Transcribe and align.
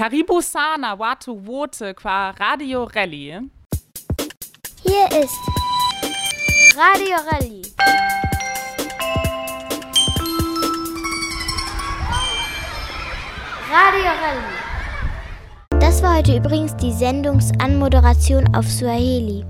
Karibu 0.00 0.42
sana 0.42 0.94
watu 0.94 1.46
wote 1.46 1.94
qua 1.94 2.30
Radio 2.30 2.84
Rally. 2.84 3.38
Hier 4.82 5.06
ist 5.22 5.38
Radio 6.74 7.16
Rally. 7.30 7.62
Radio 13.70 14.10
Rally. 14.22 15.80
Das 15.80 16.02
war 16.02 16.16
heute 16.16 16.38
übrigens 16.38 16.74
die 16.76 16.92
Sendungsanmoderation 16.92 18.54
auf 18.54 18.66
Swahili. 18.66 19.44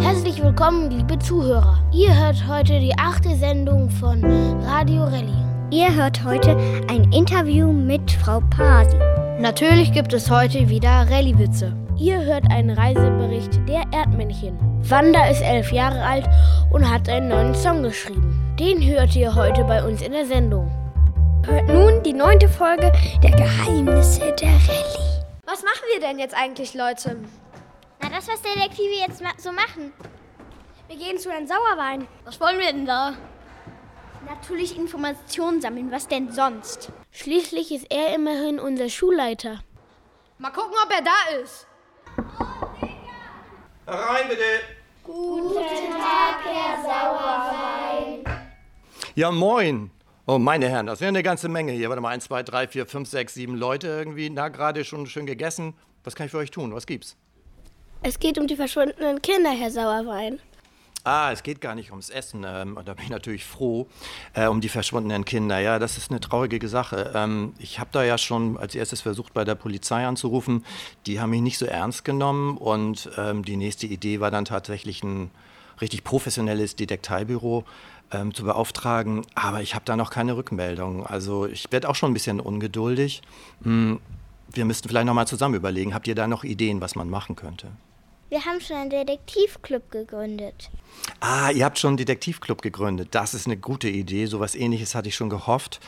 Herzlich 0.00 0.40
willkommen, 0.40 0.92
liebe 0.92 1.18
Zuhörer. 1.18 1.82
Ihr 1.92 2.16
hört 2.16 2.46
heute 2.46 2.78
die 2.78 2.96
achte 2.98 3.34
Sendung 3.34 3.90
von 3.90 4.22
Radio 4.62 5.02
Rally. 5.02 5.42
Ihr 5.72 5.92
hört 5.92 6.22
heute 6.22 6.56
ein 6.88 7.10
Interview 7.12 7.72
mit 7.72 8.08
Frau 8.12 8.40
Pasi. 8.48 9.11
Natürlich 9.42 9.90
gibt 9.90 10.12
es 10.12 10.30
heute 10.30 10.68
wieder 10.68 11.10
Rallye-Witze. 11.10 11.76
Ihr 11.98 12.22
hört 12.22 12.44
einen 12.52 12.70
Reisebericht 12.70 13.50
der 13.68 13.82
Erdmännchen. 13.90 14.56
Wanda 14.88 15.28
ist 15.28 15.42
elf 15.42 15.72
Jahre 15.72 16.00
alt 16.00 16.28
und 16.70 16.88
hat 16.88 17.08
einen 17.08 17.26
neuen 17.26 17.52
Song 17.52 17.82
geschrieben. 17.82 18.54
Den 18.56 18.80
hört 18.80 19.16
ihr 19.16 19.34
heute 19.34 19.64
bei 19.64 19.82
uns 19.82 20.00
in 20.00 20.12
der 20.12 20.26
Sendung. 20.26 20.70
Hört 21.44 21.66
nun 21.66 22.04
die 22.04 22.12
neunte 22.12 22.48
Folge 22.48 22.92
der 23.20 23.32
Geheimnisse 23.32 24.32
der 24.40 24.50
Rallye. 24.50 25.24
Was 25.44 25.64
machen 25.64 25.86
wir 25.92 26.00
denn 26.00 26.20
jetzt 26.20 26.36
eigentlich, 26.36 26.74
Leute? 26.74 27.16
Na, 28.00 28.10
das, 28.10 28.28
was 28.28 28.42
Detektive 28.42 28.94
jetzt 28.94 29.20
ma 29.24 29.30
so 29.38 29.50
machen. 29.50 29.92
Wir 30.86 30.96
gehen 30.96 31.18
zu 31.18 31.32
Herrn 31.32 31.48
Sauerwein. 31.48 32.06
Was 32.24 32.40
wollen 32.40 32.60
wir 32.60 32.70
denn 32.70 32.86
da? 32.86 33.14
Natürlich 34.24 34.78
Informationen 34.78 35.60
sammeln, 35.60 35.90
was 35.90 36.06
denn 36.06 36.30
sonst? 36.30 36.92
Schließlich 37.12 37.70
ist 37.72 37.86
er 37.90 38.14
immerhin 38.14 38.58
unser 38.58 38.88
Schulleiter. 38.88 39.62
Mal 40.38 40.50
gucken, 40.50 40.74
ob 40.82 40.90
er 40.90 41.02
da 41.02 41.42
ist. 41.42 41.66
Rein 43.86 44.28
bitte. 44.28 44.42
Guten 45.04 45.54
Tag, 45.54 46.38
Herr 46.44 46.82
Sauerwein. 46.82 48.24
Ja, 49.14 49.30
moin. 49.30 49.90
Oh, 50.26 50.38
meine 50.38 50.68
Herren, 50.68 50.86
das 50.86 51.00
wäre 51.00 51.08
eine 51.08 51.22
ganze 51.22 51.48
Menge 51.48 51.72
hier. 51.72 51.90
Warte 51.90 52.00
mal, 52.00 52.10
1, 52.10 52.24
2, 52.24 52.44
3, 52.44 52.68
4, 52.68 52.86
5, 52.86 53.08
6, 53.08 53.34
7 53.34 53.56
Leute 53.56 53.88
irgendwie. 53.88 54.30
Na, 54.30 54.48
gerade 54.48 54.84
schon 54.84 55.06
schön 55.06 55.26
gegessen. 55.26 55.74
Was 56.04 56.14
kann 56.14 56.26
ich 56.26 56.32
für 56.32 56.38
euch 56.38 56.50
tun? 56.50 56.74
Was 56.74 56.86
gibt's? 56.86 57.16
Es 58.02 58.18
geht 58.18 58.38
um 58.38 58.46
die 58.46 58.56
verschwundenen 58.56 59.20
Kinder, 59.20 59.50
Herr 59.50 59.70
Sauerwein. 59.70 60.40
Ah, 61.04 61.32
es 61.32 61.42
geht 61.42 61.60
gar 61.60 61.74
nicht 61.74 61.90
ums 61.90 62.10
Essen. 62.10 62.44
Ähm, 62.46 62.78
da 62.84 62.94
bin 62.94 63.04
ich 63.04 63.10
natürlich 63.10 63.44
froh 63.44 63.88
äh, 64.34 64.46
um 64.46 64.60
die 64.60 64.68
verschwundenen 64.68 65.24
Kinder. 65.24 65.58
Ja, 65.58 65.80
das 65.80 65.98
ist 65.98 66.10
eine 66.10 66.20
traurige 66.20 66.68
Sache. 66.68 67.10
Ähm, 67.14 67.54
ich 67.58 67.80
habe 67.80 67.90
da 67.92 68.04
ja 68.04 68.18
schon 68.18 68.56
als 68.56 68.76
erstes 68.76 69.00
versucht, 69.00 69.34
bei 69.34 69.44
der 69.44 69.56
Polizei 69.56 70.06
anzurufen. 70.06 70.64
Die 71.06 71.20
haben 71.20 71.30
mich 71.30 71.40
nicht 71.40 71.58
so 71.58 71.66
ernst 71.66 72.04
genommen 72.04 72.56
und 72.56 73.10
ähm, 73.18 73.44
die 73.44 73.56
nächste 73.56 73.86
Idee 73.86 74.20
war 74.20 74.30
dann 74.30 74.44
tatsächlich 74.44 75.02
ein 75.02 75.32
richtig 75.80 76.04
professionelles 76.04 76.76
Detektivbüro 76.76 77.64
ähm, 78.12 78.32
zu 78.32 78.44
beauftragen. 78.44 79.26
Aber 79.34 79.60
ich 79.60 79.74
habe 79.74 79.84
da 79.84 79.96
noch 79.96 80.10
keine 80.10 80.36
Rückmeldung. 80.36 81.04
Also 81.04 81.46
ich 81.46 81.72
werde 81.72 81.88
auch 81.88 81.96
schon 81.96 82.12
ein 82.12 82.14
bisschen 82.14 82.38
ungeduldig. 82.38 83.22
Hm, 83.64 83.98
wir 84.52 84.64
müssten 84.64 84.88
vielleicht 84.88 85.06
noch 85.06 85.14
mal 85.14 85.26
zusammen 85.26 85.56
überlegen. 85.56 85.94
Habt 85.94 86.06
ihr 86.06 86.14
da 86.14 86.28
noch 86.28 86.44
Ideen, 86.44 86.80
was 86.80 86.94
man 86.94 87.10
machen 87.10 87.34
könnte? 87.34 87.72
Wir 88.32 88.46
haben 88.46 88.62
schon 88.62 88.76
einen 88.76 88.88
Detektivclub 88.88 89.90
gegründet. 89.90 90.70
Ah, 91.20 91.50
ihr 91.50 91.66
habt 91.66 91.78
schon 91.78 91.88
einen 91.88 91.96
Detektivclub 91.98 92.62
gegründet. 92.62 93.08
Das 93.10 93.34
ist 93.34 93.44
eine 93.44 93.58
gute 93.58 93.90
Idee. 93.90 94.24
So 94.24 94.40
was 94.40 94.54
ähnliches 94.54 94.94
hatte 94.94 95.10
ich 95.10 95.14
schon 95.14 95.28
gehofft. 95.28 95.80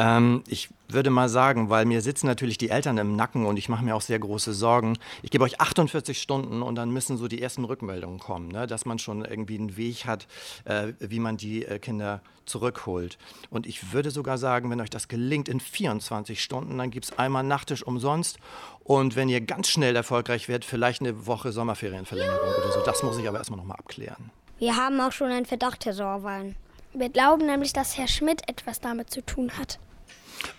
Ähm, 0.00 0.42
ich 0.48 0.70
würde 0.88 1.10
mal 1.10 1.28
sagen, 1.28 1.68
weil 1.68 1.84
mir 1.84 2.00
sitzen 2.00 2.26
natürlich 2.26 2.56
die 2.56 2.70
Eltern 2.70 2.96
im 2.96 3.16
Nacken 3.16 3.44
und 3.44 3.58
ich 3.58 3.68
mache 3.68 3.84
mir 3.84 3.94
auch 3.94 4.00
sehr 4.00 4.18
große 4.18 4.54
Sorgen. 4.54 4.96
Ich 5.22 5.30
gebe 5.30 5.44
euch 5.44 5.60
48 5.60 6.20
Stunden 6.20 6.62
und 6.62 6.74
dann 6.76 6.90
müssen 6.90 7.18
so 7.18 7.28
die 7.28 7.42
ersten 7.42 7.64
Rückmeldungen 7.64 8.18
kommen, 8.18 8.48
ne? 8.48 8.66
dass 8.66 8.86
man 8.86 8.98
schon 8.98 9.26
irgendwie 9.26 9.58
einen 9.58 9.76
Weg 9.76 10.06
hat, 10.06 10.26
äh, 10.64 10.94
wie 11.00 11.18
man 11.18 11.36
die 11.36 11.66
äh, 11.66 11.78
Kinder 11.78 12.22
zurückholt. 12.46 13.18
Und 13.50 13.66
ich 13.66 13.92
würde 13.92 14.10
sogar 14.10 14.38
sagen, 14.38 14.70
wenn 14.70 14.80
euch 14.80 14.88
das 14.88 15.08
gelingt 15.08 15.50
in 15.50 15.60
24 15.60 16.42
Stunden, 16.42 16.78
dann 16.78 16.90
gibt 16.90 17.04
es 17.04 17.18
einmal 17.18 17.42
Nachtisch 17.42 17.82
umsonst 17.82 18.38
und 18.82 19.16
wenn 19.16 19.28
ihr 19.28 19.42
ganz 19.42 19.68
schnell 19.68 19.94
erfolgreich 19.94 20.48
werdet, 20.48 20.64
vielleicht 20.64 21.02
eine 21.02 21.26
Woche 21.26 21.52
Sommerferienverlängerung 21.52 22.54
oder 22.58 22.72
so. 22.72 22.80
Das 22.80 23.02
muss 23.02 23.18
ich 23.18 23.28
aber 23.28 23.36
erstmal 23.36 23.58
nochmal 23.58 23.76
abklären. 23.76 24.30
Wir 24.58 24.76
haben 24.76 24.98
auch 25.00 25.12
schon 25.12 25.30
einen 25.30 25.46
Verdacht, 25.46 25.84
Herr 25.84 25.92
Sauerwein. 25.92 26.56
Wir 26.94 27.10
glauben 27.10 27.44
nämlich, 27.44 27.74
dass 27.74 27.98
Herr 27.98 28.08
Schmidt 28.08 28.48
etwas 28.48 28.80
damit 28.80 29.10
zu 29.10 29.20
tun 29.20 29.52
hat. 29.58 29.78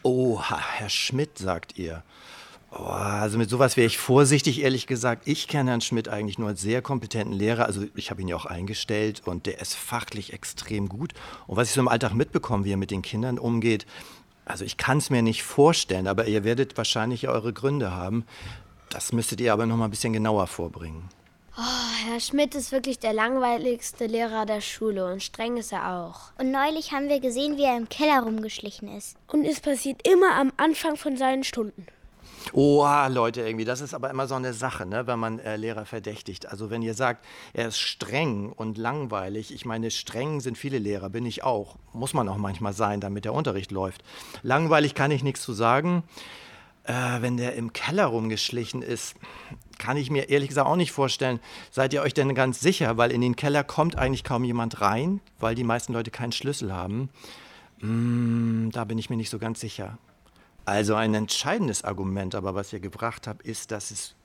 Oha, 0.03 0.59
Herr 0.59 0.89
Schmidt, 0.89 1.37
sagt 1.37 1.77
ihr. 1.77 2.03
Oh, 2.71 2.83
also 2.83 3.37
mit 3.37 3.49
sowas 3.49 3.75
wäre 3.75 3.87
ich 3.87 3.97
vorsichtig, 3.97 4.61
ehrlich 4.61 4.87
gesagt. 4.87 5.27
Ich 5.27 5.49
kenne 5.49 5.71
Herrn 5.71 5.81
Schmidt 5.81 6.07
eigentlich 6.07 6.39
nur 6.39 6.47
als 6.47 6.61
sehr 6.61 6.81
kompetenten 6.81 7.33
Lehrer. 7.33 7.65
Also 7.65 7.83
ich 7.95 8.09
habe 8.11 8.21
ihn 8.21 8.29
ja 8.29 8.35
auch 8.37 8.45
eingestellt 8.45 9.23
und 9.25 9.45
der 9.45 9.59
ist 9.59 9.75
fachlich 9.75 10.31
extrem 10.31 10.87
gut. 10.87 11.13
Und 11.47 11.57
was 11.57 11.67
ich 11.67 11.73
so 11.73 11.81
im 11.81 11.89
Alltag 11.89 12.13
mitbekomme, 12.13 12.63
wie 12.63 12.71
er 12.71 12.77
mit 12.77 12.91
den 12.91 13.01
Kindern 13.01 13.37
umgeht, 13.37 13.85
also 14.45 14.63
ich 14.63 14.77
kann 14.77 14.99
es 14.99 15.09
mir 15.09 15.21
nicht 15.21 15.43
vorstellen, 15.43 16.07
aber 16.07 16.27
ihr 16.27 16.43
werdet 16.45 16.77
wahrscheinlich 16.77 17.27
eure 17.27 17.51
Gründe 17.51 17.91
haben. 17.91 18.25
Das 18.89 19.11
müsstet 19.11 19.41
ihr 19.41 19.51
aber 19.51 19.65
noch 19.65 19.77
mal 19.77 19.85
ein 19.85 19.91
bisschen 19.91 20.13
genauer 20.13 20.47
vorbringen. 20.47 21.09
Oh, 21.57 22.07
Herr 22.07 22.21
Schmidt 22.21 22.55
ist 22.55 22.71
wirklich 22.71 22.97
der 22.99 23.11
langweiligste 23.11 24.05
Lehrer 24.05 24.45
der 24.45 24.61
Schule 24.61 25.11
und 25.11 25.21
streng 25.21 25.57
ist 25.57 25.73
er 25.73 25.93
auch. 25.93 26.31
Und 26.39 26.49
neulich 26.49 26.93
haben 26.93 27.09
wir 27.09 27.19
gesehen, 27.19 27.57
wie 27.57 27.63
er 27.65 27.75
im 27.75 27.89
Keller 27.89 28.21
rumgeschlichen 28.21 28.87
ist. 28.95 29.17
Und 29.27 29.43
es 29.43 29.59
passiert 29.59 30.07
immer 30.07 30.35
am 30.39 30.53
Anfang 30.55 30.95
von 30.95 31.17
seinen 31.17 31.43
Stunden. 31.43 31.85
Oha, 32.53 33.07
Leute, 33.07 33.41
irgendwie, 33.41 33.65
das 33.65 33.81
ist 33.81 33.93
aber 33.93 34.09
immer 34.09 34.27
so 34.27 34.35
eine 34.35 34.53
Sache, 34.53 34.85
ne, 34.85 35.07
wenn 35.07 35.19
man 35.19 35.39
äh, 35.39 35.57
Lehrer 35.57 35.85
verdächtigt. 35.85 36.47
Also 36.47 36.69
wenn 36.69 36.81
ihr 36.81 36.93
sagt, 36.93 37.25
er 37.53 37.67
ist 37.67 37.79
streng 37.79 38.53
und 38.53 38.77
langweilig, 38.77 39.53
ich 39.53 39.65
meine, 39.65 39.91
streng 39.91 40.39
sind 40.39 40.57
viele 40.57 40.79
Lehrer, 40.79 41.09
bin 41.09 41.25
ich 41.25 41.43
auch. 41.43 41.75
Muss 41.91 42.13
man 42.13 42.29
auch 42.29 42.37
manchmal 42.37 42.73
sein, 42.73 43.01
damit 43.01 43.25
der 43.25 43.33
Unterricht 43.33 43.71
läuft. 43.71 44.03
Langweilig 44.41 44.95
kann 44.95 45.11
ich 45.11 45.21
nichts 45.21 45.41
zu 45.41 45.51
sagen. 45.51 46.03
Äh, 46.83 47.21
wenn 47.21 47.37
der 47.37 47.55
im 47.55 47.73
Keller 47.73 48.05
rumgeschlichen 48.07 48.81
ist, 48.81 49.15
kann 49.77 49.97
ich 49.97 50.09
mir 50.09 50.29
ehrlich 50.29 50.49
gesagt 50.49 50.67
auch 50.67 50.75
nicht 50.75 50.91
vorstellen. 50.91 51.39
Seid 51.69 51.93
ihr 51.93 52.01
euch 52.01 52.13
denn 52.13 52.33
ganz 52.35 52.59
sicher? 52.59 52.97
Weil 52.97 53.11
in 53.11 53.21
den 53.21 53.35
Keller 53.35 53.63
kommt 53.63 53.97
eigentlich 53.97 54.23
kaum 54.23 54.43
jemand 54.43 54.81
rein, 54.81 55.21
weil 55.39 55.55
die 55.55 55.63
meisten 55.63 55.93
Leute 55.93 56.11
keinen 56.11 56.31
Schlüssel 56.31 56.73
haben. 56.73 57.09
Mm, 57.81 58.69
da 58.71 58.85
bin 58.85 58.97
ich 58.97 59.09
mir 59.09 59.17
nicht 59.17 59.29
so 59.29 59.39
ganz 59.39 59.59
sicher. 59.59 59.97
Also 60.65 60.95
ein 60.95 61.13
entscheidendes 61.13 61.83
Argument, 61.83 62.35
aber 62.35 62.53
was 62.55 62.71
ihr 62.73 62.79
gebracht 62.79 63.27
habt, 63.27 63.43
ist, 63.43 63.71
dass 63.71 63.91
es 63.91 64.15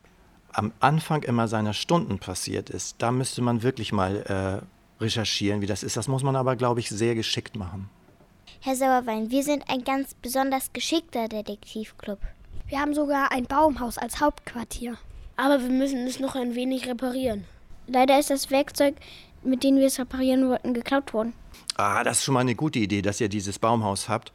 am 0.53 0.73
Anfang 0.81 1.23
immer 1.23 1.49
seiner 1.49 1.73
Stunden 1.73 2.19
passiert 2.19 2.71
ist. 2.71 2.97
Da 2.99 3.11
müsste 3.11 3.43
man 3.43 3.63
wirklich 3.63 3.93
mal 3.93 4.63
äh, 4.63 5.03
recherchieren, 5.03 5.61
wie 5.61 5.67
das 5.67 5.83
ist. 5.83 5.97
Das 5.97 6.09
muss 6.09 6.23
man 6.23 6.37
aber, 6.37 6.57
glaube 6.57 6.81
ich, 6.81 6.89
sehr 6.89 7.15
geschickt 7.15 7.57
machen. 7.57 7.91
Herr 8.61 8.77
Sauerwein, 8.77 9.31
wir 9.31 9.43
sind 9.43 9.69
ein 9.69 9.85
ganz 9.85 10.15
besonders 10.15 10.73
geschickter 10.73 11.29
Detektivclub. 11.29 12.19
Wir 12.69 12.81
haben 12.81 12.95
sogar 12.95 13.31
ein 13.33 13.45
Baumhaus 13.47 13.97
als 13.99 14.21
Hauptquartier. 14.21 14.97
Aber 15.37 15.61
wir 15.61 15.69
müssen 15.71 16.07
es 16.07 16.19
noch 16.19 16.35
ein 16.35 16.55
wenig 16.55 16.89
reparieren. 16.89 17.45
Leider 17.87 18.19
ist 18.19 18.31
das 18.31 18.51
Werkzeug, 18.51 18.97
mit 19.45 19.63
dem 19.63 19.77
wir 19.77 19.87
es 19.87 19.99
reparieren 20.01 20.49
wollten, 20.49 20.75
geklaut 20.75 21.13
worden. 21.13 21.35
Ah, 21.77 22.03
das 22.03 22.19
ist 22.19 22.25
schon 22.25 22.35
mal 22.35 22.41
eine 22.41 22.55
gute 22.57 22.79
Idee, 22.79 23.03
dass 23.03 23.21
ihr 23.21 23.29
dieses 23.29 23.59
Baumhaus 23.59 24.09
habt. 24.09 24.33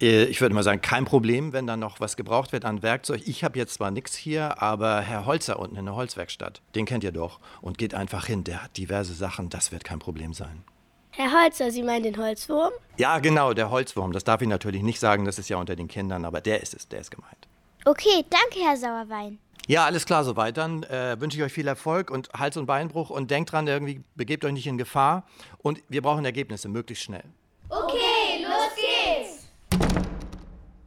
Äh, 0.00 0.24
Ich 0.24 0.40
würde 0.40 0.54
mal 0.54 0.62
sagen, 0.62 0.80
kein 0.82 1.04
Problem, 1.06 1.52
wenn 1.52 1.66
da 1.66 1.76
noch 1.76 1.98
was 2.00 2.16
gebraucht 2.16 2.52
wird 2.52 2.64
an 2.64 2.82
Werkzeug. 2.82 3.22
Ich 3.26 3.42
habe 3.42 3.58
jetzt 3.58 3.74
zwar 3.74 3.90
nichts 3.90 4.14
hier, 4.14 4.62
aber 4.62 5.00
Herr 5.00 5.26
Holzer 5.26 5.58
unten 5.58 5.76
in 5.76 5.86
der 5.86 5.96
Holzwerkstatt, 5.96 6.60
den 6.74 6.84
kennt 6.86 7.02
ihr 7.02 7.12
doch. 7.12 7.40
Und 7.62 7.78
geht 7.78 7.94
einfach 7.94 8.26
hin, 8.26 8.44
der 8.44 8.62
hat 8.62 8.76
diverse 8.76 9.14
Sachen, 9.14 9.48
das 9.48 9.72
wird 9.72 9.84
kein 9.84 9.98
Problem 9.98 10.34
sein. 10.34 10.62
Herr 11.10 11.32
Holzer, 11.42 11.70
Sie 11.70 11.82
meinen 11.82 12.04
den 12.04 12.16
Holzwurm? 12.16 12.72
Ja, 12.98 13.18
genau, 13.18 13.52
der 13.54 13.70
Holzwurm. 13.70 14.12
Das 14.12 14.24
darf 14.24 14.40
ich 14.40 14.48
natürlich 14.48 14.82
nicht 14.82 15.00
sagen, 15.00 15.24
das 15.24 15.38
ist 15.38 15.48
ja 15.48 15.56
unter 15.56 15.74
den 15.76 15.88
Kindern, 15.88 16.24
aber 16.24 16.40
der 16.40 16.62
ist 16.62 16.74
es, 16.74 16.88
der 16.88 17.00
ist 17.00 17.10
gemeint. 17.10 17.48
Okay, 17.84 18.24
danke, 18.30 18.60
Herr 18.64 18.76
Sauerwein. 18.76 19.38
Ja, 19.66 19.84
alles 19.86 20.06
klar 20.06 20.24
soweit. 20.24 20.56
Dann 20.56 20.82
äh, 20.84 21.20
wünsche 21.20 21.36
ich 21.36 21.42
euch 21.42 21.52
viel 21.52 21.66
Erfolg 21.66 22.10
und 22.10 22.28
Hals- 22.32 22.56
und 22.56 22.66
Beinbruch 22.66 23.10
und 23.10 23.30
denkt 23.30 23.52
dran, 23.52 23.66
irgendwie 23.66 24.02
begebt 24.14 24.44
euch 24.44 24.52
nicht 24.52 24.66
in 24.66 24.78
Gefahr. 24.78 25.24
Und 25.58 25.82
wir 25.88 26.02
brauchen 26.02 26.24
Ergebnisse, 26.24 26.68
möglichst 26.68 27.04
schnell. 27.04 27.24
Okay, 27.68 28.42
los 28.42 28.70
geht's! 28.76 29.48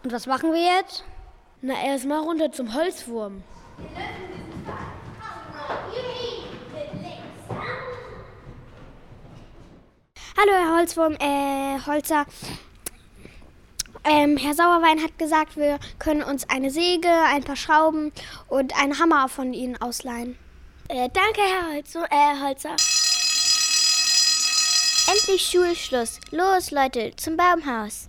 Und 0.04 0.12
was 0.12 0.28
machen 0.28 0.54
wir 0.54 0.62
jetzt? 0.62 1.04
Na, 1.62 1.74
erstmal 1.84 2.20
runter 2.20 2.52
zum 2.52 2.74
Holzwurm. 2.74 3.44
Hallo, 10.38 10.52
Herr 10.52 10.78
Holzwurm, 10.78 11.14
äh, 11.20 11.80
Holzer. 11.86 12.26
Ähm, 14.08 14.38
Herr 14.38 14.54
Sauerwein 14.54 15.02
hat 15.02 15.18
gesagt, 15.18 15.58
wir 15.58 15.80
können 15.98 16.22
uns 16.22 16.48
eine 16.48 16.70
Säge, 16.70 17.10
ein 17.10 17.44
paar 17.44 17.56
Schrauben 17.56 18.12
und 18.48 18.80
einen 18.80 19.00
Hammer 19.00 19.28
von 19.30 19.52
Ihnen 19.52 19.82
ausleihen. 19.82 20.38
Äh, 20.90 21.10
danke, 21.12 21.42
Herr 21.42 21.74
Holzer. 21.74 22.06
Äh, 22.12 22.40
Holzer. 22.40 22.76
Endlich 25.12 25.42
Schulschluss. 25.50 26.20
Los, 26.30 26.70
Leute, 26.70 27.14
zum 27.16 27.36
Baumhaus. 27.36 28.08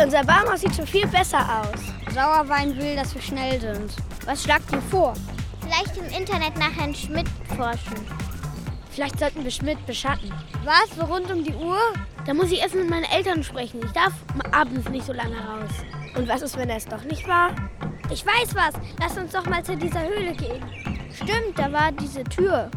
Unser 0.00 0.24
Baumhaus 0.24 0.60
sieht 0.60 0.74
schon 0.74 0.86
viel 0.86 1.06
besser 1.06 1.38
aus. 1.38 2.14
Sauerwein 2.14 2.76
will, 2.76 2.96
dass 2.96 3.14
wir 3.14 3.22
schnell 3.22 3.60
sind. 3.60 3.92
Was 4.26 4.42
schlagt 4.42 4.70
ihr 4.72 4.82
vor? 4.82 5.14
Vielleicht 5.60 5.96
im 5.96 6.04
Internet 6.06 6.56
nach 6.58 6.72
Herrn 6.76 6.94
Schmidt 6.94 7.28
forschen. 7.56 7.96
Vielleicht 8.90 9.18
sollten 9.18 9.44
wir 9.44 9.50
Schmidt 9.50 9.84
beschatten. 9.86 10.32
Was? 10.64 10.96
So 10.96 11.04
rund 11.04 11.30
um 11.30 11.44
die 11.44 11.54
Uhr? 11.54 11.78
Da 12.26 12.34
muss 12.34 12.50
ich 12.50 12.60
erst 12.60 12.74
mit 12.74 12.90
meinen 12.90 13.04
Eltern 13.04 13.42
sprechen. 13.42 13.80
Ich 13.84 13.92
darf 13.92 14.12
abends 14.50 14.88
nicht 14.90 15.06
so 15.06 15.12
lange 15.12 15.36
raus. 15.36 15.70
Und 16.16 16.28
was 16.28 16.42
ist, 16.42 16.56
wenn 16.56 16.68
er 16.68 16.76
es 16.76 16.84
doch 16.84 17.04
nicht 17.04 17.26
war? 17.26 17.50
Ich 18.10 18.26
weiß 18.26 18.54
was. 18.54 18.74
Lass 19.00 19.16
uns 19.16 19.32
doch 19.32 19.46
mal 19.46 19.62
zu 19.62 19.76
dieser 19.76 20.02
Höhle 20.02 20.32
gehen. 20.32 20.62
Stimmt, 21.14 21.56
da 21.56 21.72
war 21.72 21.92
diese 21.92 22.24
Tür. 22.24 22.70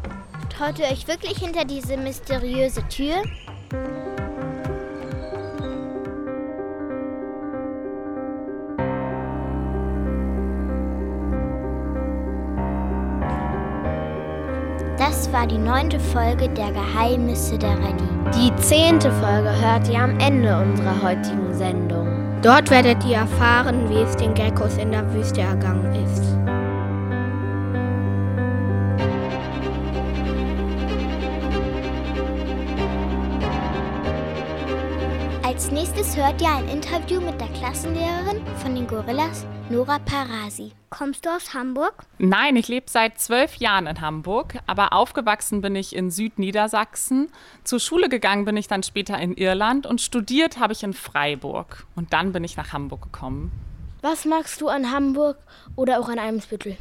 Traut 0.56 0.80
ihr 0.80 0.86
euch 0.86 1.08
wirklich 1.08 1.38
hinter 1.38 1.66
diese 1.66 1.98
mysteriöse 1.98 2.88
Tür? 2.88 3.24
War 15.36 15.46
die 15.46 15.58
neunte 15.58 16.00
Folge 16.00 16.48
der 16.48 16.72
Geheimnisse 16.72 17.58
der 17.58 17.72
Rallye. 17.72 18.32
Die 18.34 18.56
zehnte 18.56 19.12
Folge 19.12 19.52
hört 19.62 19.86
ihr 19.90 20.00
am 20.00 20.18
Ende 20.18 20.58
unserer 20.58 21.02
heutigen 21.02 21.54
Sendung. 21.54 22.08
Dort 22.42 22.72
werdet 22.72 23.04
ihr 23.04 23.18
erfahren, 23.18 23.90
wie 23.90 23.98
es 23.98 24.16
den 24.16 24.34
Geckos 24.34 24.78
in 24.78 24.92
der 24.92 25.14
Wüste 25.14 25.42
ergangen 25.42 25.94
ist. 26.06 26.24
Als 35.66 35.74
nächstes 35.74 36.16
hört 36.16 36.40
ihr 36.44 36.52
ein 36.52 36.70
Interview 36.70 37.20
mit 37.20 37.42
der 37.42 37.48
Klassenlehrerin 37.48 38.46
von 38.58 38.76
den 38.76 38.86
Gorillas, 38.86 39.48
Nora 39.72 39.98
Parasi. 39.98 40.74
Kommst 40.92 41.26
du 41.26 41.32
aus 41.32 41.56
Hamburg? 41.56 42.04
Nein, 42.20 42.56
ich 42.56 42.68
lebe 42.68 42.86
seit 42.88 43.18
zwölf 43.20 43.56
Jahren 43.56 43.88
in 43.88 44.00
Hamburg, 44.00 44.60
aber 44.68 44.94
aufgewachsen 44.94 45.62
bin 45.62 45.76
ich 45.76 45.96
in 45.96 46.12
Südniedersachsen. 46.12 47.32
Zur 47.64 47.80
Schule 47.80 48.10
gegangen 48.10 48.46
bin 48.46 48.58
ich 48.58 48.68
dann 48.68 48.84
später 48.84 49.18
in 49.18 49.34
Irland 49.34 49.88
und 49.88 50.02
studiert 50.02 50.60
habe 50.60 50.74
ich 50.74 50.84
in 50.84 50.94
Freiburg. 50.94 51.88
Und 51.96 52.14
dann 52.14 52.32
bin 52.32 52.44
ich 52.44 52.58
nach 52.58 52.72
Hamburg 52.72 53.02
gekommen. 53.02 53.52
Was 54.04 54.26
magst 54.26 54.62
du 54.62 54.68
an 54.68 54.92
Hamburg 54.92 55.40
oder 55.76 56.00
auch 56.00 56.10
an 56.10 56.20
Eimsbüttel? 56.20 56.78